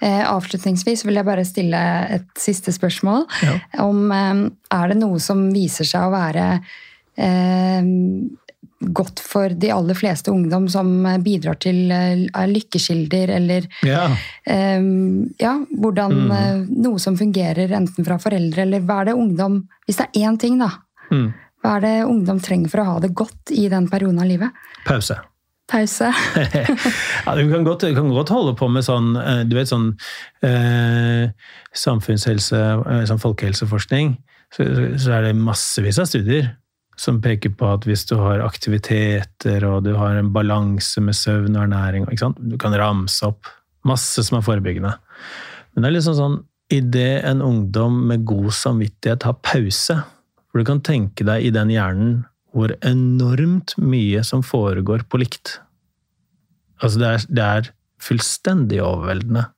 [0.00, 1.76] Eh, avslutningsvis vil jeg bare stille
[2.10, 3.26] et siste spørsmål.
[3.42, 3.58] Ja.
[3.84, 6.46] Om eh, er det noe som viser seg å være
[7.16, 7.82] eh,
[8.92, 10.90] godt for de aller fleste ungdom, som
[11.24, 14.08] bidrar til eh, er lykkekilder, eller Ja.
[14.46, 16.30] Um, ja, hvordan Mm.
[16.32, 20.28] eh, Noe som fungerer enten fra foreldre, eller hva er det ungdom Hvis det er
[20.28, 20.70] én ting, da.
[21.10, 21.32] Mm.
[21.64, 24.50] Hva er det ungdom trenger for å ha det godt i den perioden av livet?
[24.84, 25.16] Pause.
[25.66, 26.10] Pause.
[27.26, 29.94] ja, du kan godt, du kan godt holde på med sånn, eh, du vet sånn
[30.44, 31.30] eh,
[31.72, 34.16] samfunnshelse, eh, sånn folkehelseforskning,
[34.54, 34.66] så,
[35.00, 36.52] så er det massevis av studier
[37.00, 41.56] som peker på at hvis du har aktiviteter og du har en balanse med søvn
[41.56, 43.50] og ernæring, du kan ramse opp
[43.84, 44.92] masse som er forebyggende.
[45.74, 46.36] Men det er liksom sånn,
[46.72, 49.98] idet en ungdom med god samvittighet har pause,
[50.48, 52.22] for du kan tenke deg i den hjernen
[52.54, 55.58] hvor enormt mye som foregår på likt.
[56.78, 57.70] Altså det er, det er
[58.02, 59.48] fullstendig overveldende.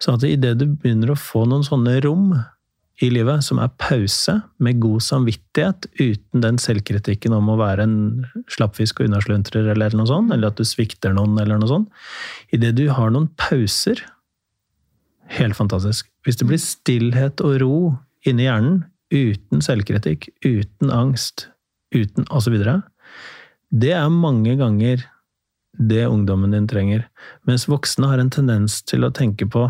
[0.00, 2.32] Så at idet du begynner å få noen sånne rom
[3.04, 7.98] i livet, som er pause, med god samvittighet, uten den selvkritikken om å være en
[8.52, 12.04] slappfisk og unnasluntrer, eller noe sånt, eller at du svikter noen, eller noe sånt.
[12.56, 14.04] Idet du har noen pauser
[15.26, 16.06] Helt fantastisk.
[16.22, 17.78] Hvis det blir stillhet og ro
[18.26, 21.48] inni hjernen, uten selvkritikk, uten angst,
[21.94, 22.56] uten osv.
[23.70, 25.04] Det er mange ganger
[25.76, 27.06] det ungdommen din trenger.
[27.46, 29.68] Mens voksne har en tendens til å tenke på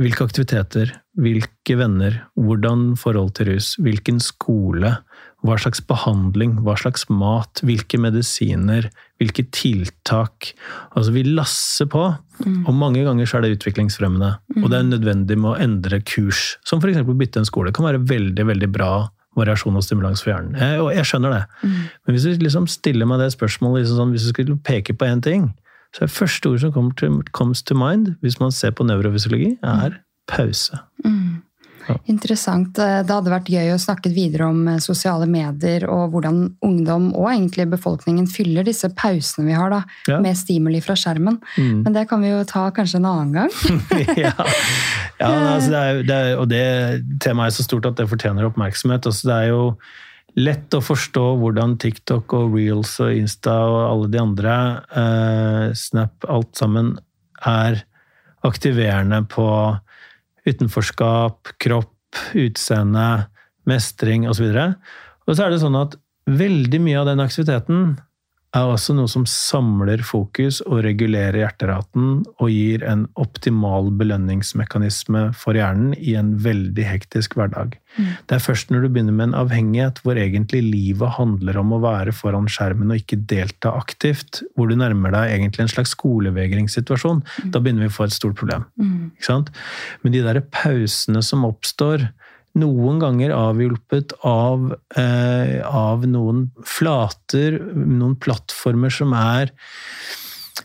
[0.00, 4.94] hvilke aktiviteter, hvilke venner, hvordan forhold til rus, hvilken skole,
[5.42, 8.86] hva slags behandling, hva slags mat, hvilke medisiner,
[9.20, 10.52] hvilke tiltak.
[10.96, 12.66] Altså, vi lasser på, Mm.
[12.66, 14.38] og mange ganger så er det utviklingsfremmende.
[14.62, 17.04] Og det er nødvendig med å endre kurs, som f.eks.
[17.04, 17.70] bytte en skole.
[17.70, 20.56] Det kan være veldig, veldig bra variasjon og stimulans for hjernen.
[20.58, 21.44] Jeg, og jeg skjønner det.
[21.62, 21.76] Mm.
[22.06, 25.06] Men hvis du liksom stiller meg det spørsmålet, liksom sånn, hvis du skulle peke på
[25.06, 25.52] én ting,
[25.92, 29.58] så det første ordet som kommer til, comes to mind, hvis man ser på nevrofysiologi,
[29.62, 29.98] er
[30.30, 30.78] pause.
[31.04, 31.42] Mm.
[31.88, 31.96] Ja.
[32.06, 32.78] Interessant.
[32.78, 37.08] Eh, Det hadde vært gøy å snakke videre om eh, sosiale medier og hvordan ungdom
[37.10, 40.20] og egentlig befolkningen fyller disse pausene vi har da, Ja.
[40.22, 41.40] med stimuli fra skjermen.
[41.58, 41.82] Mm.
[41.82, 43.50] Men det kan vi jo ta kanskje en annen gang.
[44.24, 44.32] ja,
[45.18, 46.64] ja altså det er, det er, og det
[47.20, 49.06] temaet er så stort at det fortjener oppmerksomhet.
[49.10, 49.62] Altså det er jo
[50.38, 54.54] lett å forstå hvordan TikTok og Reels og Insta og alle de andre,
[54.96, 56.98] eh, Snap, alt sammen,
[57.44, 57.82] er
[58.46, 59.46] aktiverende på
[60.46, 61.94] utenforskap, kropp,
[62.34, 63.26] utseende,
[63.66, 64.48] mestring osv.
[65.26, 67.98] Og så er det sånn at veldig mye av den aktiviteten
[68.52, 75.56] er også noe som samler fokus og regulerer hjerteraten og gir en optimal belønningsmekanisme for
[75.56, 77.78] hjernen i en veldig hektisk hverdag.
[77.96, 78.10] Mm.
[78.28, 81.80] Det er først når du begynner med en avhengighet hvor egentlig livet handler om å
[81.84, 87.24] være foran skjermen og ikke delta aktivt, hvor du nærmer deg egentlig en slags skolevegringssituasjon,
[87.24, 87.52] mm.
[87.54, 88.68] da begynner vi å få et stort problem.
[88.76, 89.12] Mm.
[90.02, 92.10] Men de der pausene som oppstår,
[92.58, 99.52] noen ganger avhjulpet av, eh, av noen flater, noen plattformer som er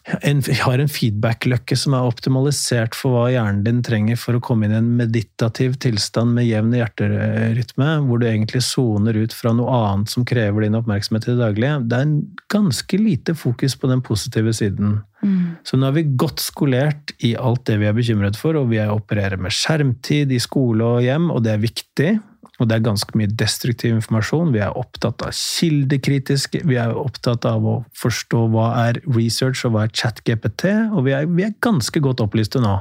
[0.07, 4.67] en, har en feedback-løkke som er optimalisert for hva hjernen din trenger for å komme
[4.67, 9.81] inn i en meditativ tilstand med jevn hjerterytme, hvor du egentlig soner ut fra noe
[9.89, 11.81] annet som krever din oppmerksomhet i det daglige.
[11.83, 12.17] Det er en
[12.53, 15.01] ganske lite fokus på den positive siden.
[15.25, 15.57] Mm.
[15.67, 18.79] Så nå er vi godt skolert i alt det vi er bekymret for, og vi
[18.83, 22.11] opererer med skjermtid i skole og hjem, og det er viktig.
[22.57, 24.49] Og det er ganske mye destruktiv informasjon.
[24.55, 29.75] Vi er opptatt av kildekritisk, vi er opptatt av å forstå hva er research og
[29.75, 32.79] hva er chat-GPT, og vi er, vi er, ganske godt opplyste nå.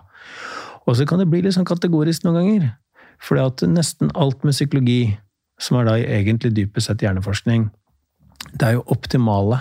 [0.86, 2.68] Og så kan det bli litt sånn kategorisk noen ganger.
[3.20, 5.16] For nesten alt med psykologi,
[5.60, 7.68] som er da egentlig dypest sett hjerneforskning,
[8.56, 9.60] det er jo optimale.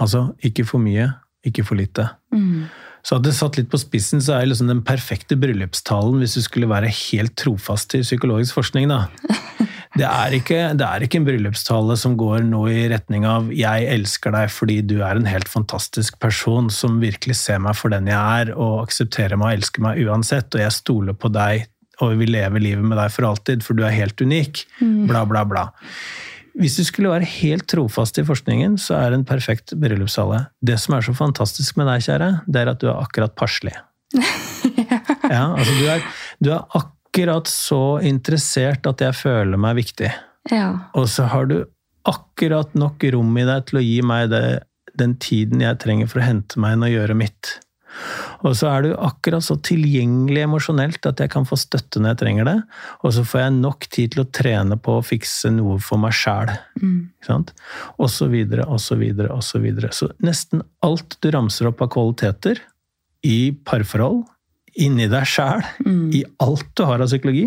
[0.00, 1.10] Altså ikke for mye,
[1.44, 2.08] ikke for lite.
[2.32, 2.68] Mm.
[3.02, 6.44] Så hadde det satt litt på spissen, så er liksom den perfekte bryllupstalen hvis du
[6.44, 9.06] skulle være helt trofast til psykologisk forskning, da.
[9.92, 13.90] Det er, ikke, det er ikke en bryllupstale som går nå i retning av 'jeg
[13.92, 18.08] elsker deg fordi du er en helt fantastisk person som virkelig ser meg for den
[18.08, 21.66] jeg er, og aksepterer meg og elsker meg uansett, og jeg stoler på deg
[22.00, 25.06] og vil leve livet med deg for alltid, for du er helt unik', mm.
[25.12, 25.66] bla, bla, bla.
[26.58, 30.44] Hvis du skulle være helt trofast i forskningen, så er det en perfekt bryllupstale.
[30.60, 33.74] Det som er så fantastisk med deg, kjære, det er at du er akkurat passelig.
[35.32, 36.04] ja, altså du er,
[36.44, 40.12] du er, akkurat så interessert at jeg føler meg viktig.
[40.52, 40.68] Ja.
[40.96, 41.58] Og så har du
[42.08, 44.62] akkurat nok rom i deg til å gi meg det,
[44.98, 47.56] den tiden jeg trenger for å hente meg inn og gjøre mitt.
[48.42, 52.20] Og så er du akkurat så tilgjengelig emosjonelt at jeg kan få støtte når jeg
[52.22, 52.56] trenger det.
[53.02, 56.16] Og så får jeg nok tid til å trene på å fikse noe for meg
[56.16, 56.52] sjæl.
[56.82, 56.98] Mm.
[57.98, 59.92] Og så videre, og så videre, og så videre.
[59.94, 62.62] Så nesten alt du ramser opp av kvaliteter
[63.26, 64.24] i parforhold,
[64.82, 66.06] inni deg sjæl, mm.
[66.16, 67.44] i alt du har av psykologi,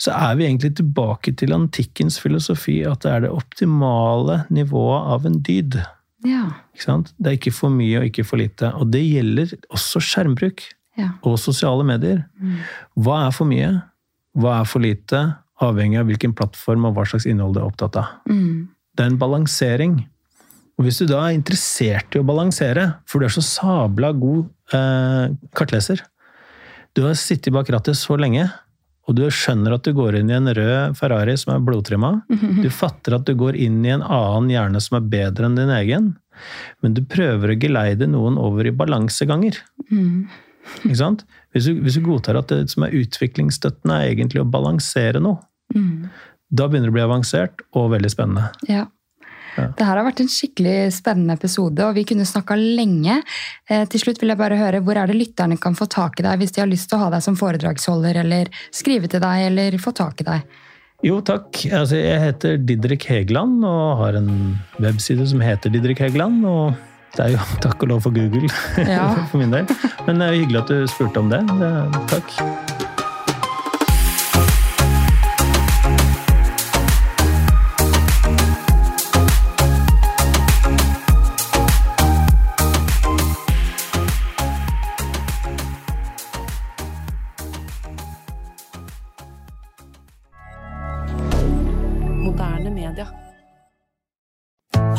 [0.00, 5.28] så er vi egentlig tilbake til antikkens filosofi, at det er det optimale nivået av
[5.28, 5.78] en dyd.
[6.24, 6.44] Ja.
[6.74, 8.70] Det er ikke for mye og ikke for lite.
[8.78, 10.64] Og det gjelder også skjermbruk
[11.00, 11.12] ja.
[11.26, 12.24] og sosiale medier.
[12.40, 12.62] Mm.
[13.04, 13.70] Hva er for mye?
[14.38, 15.22] Hva er for lite?
[15.62, 18.16] Avhengig av hvilken plattform og hva slags innhold du er opptatt av.
[18.30, 18.66] Mm.
[18.94, 20.00] Det er en balansering.
[20.74, 24.48] Og hvis du da er interessert i å balansere, for du er så sabla god
[24.74, 26.02] eh, kartleser
[26.94, 28.48] Du har sittet bak rattet så lenge
[29.04, 32.12] og du skjønner at du går inn i en rød Ferrari som er blodtrimma.
[32.64, 35.72] Du fatter at du går inn i en annen hjerne som er bedre enn din
[35.74, 36.14] egen.
[36.82, 39.60] Men du prøver å geleide noen over i balanseganger.
[39.90, 40.24] Mm.
[40.82, 41.24] Ikke sant?
[41.54, 45.38] Hvis du, hvis du, godtar at det som er utviklingsstøttende, er egentlig å balansere noe,
[45.76, 46.08] mm.
[46.48, 48.48] da begynner det å bli avansert og veldig spennende.
[48.70, 48.88] Ja.
[49.56, 49.68] Ja.
[49.76, 53.20] Det her har vært en skikkelig spennende episode, og vi kunne snakka lenge.
[53.70, 56.26] Eh, til slutt vil jeg bare høre, Hvor er det lytterne kan få tak i
[56.26, 59.48] deg hvis de har lyst til å ha deg som foredragsholder, eller skrive til deg,
[59.50, 60.60] eller få tak i deg?
[61.04, 61.66] Jo, takk.
[61.68, 66.44] Altså, jeg heter Didrik Hegeland og har en webside som heter Didrik Hegeland.
[66.48, 66.74] og
[67.14, 68.48] det er jo takk og lov for Google
[68.88, 69.10] ja.
[69.30, 69.68] for min del.
[70.06, 71.44] Men det er jo hyggelig at du spurte om det.
[71.60, 71.74] det
[72.10, 72.73] takk.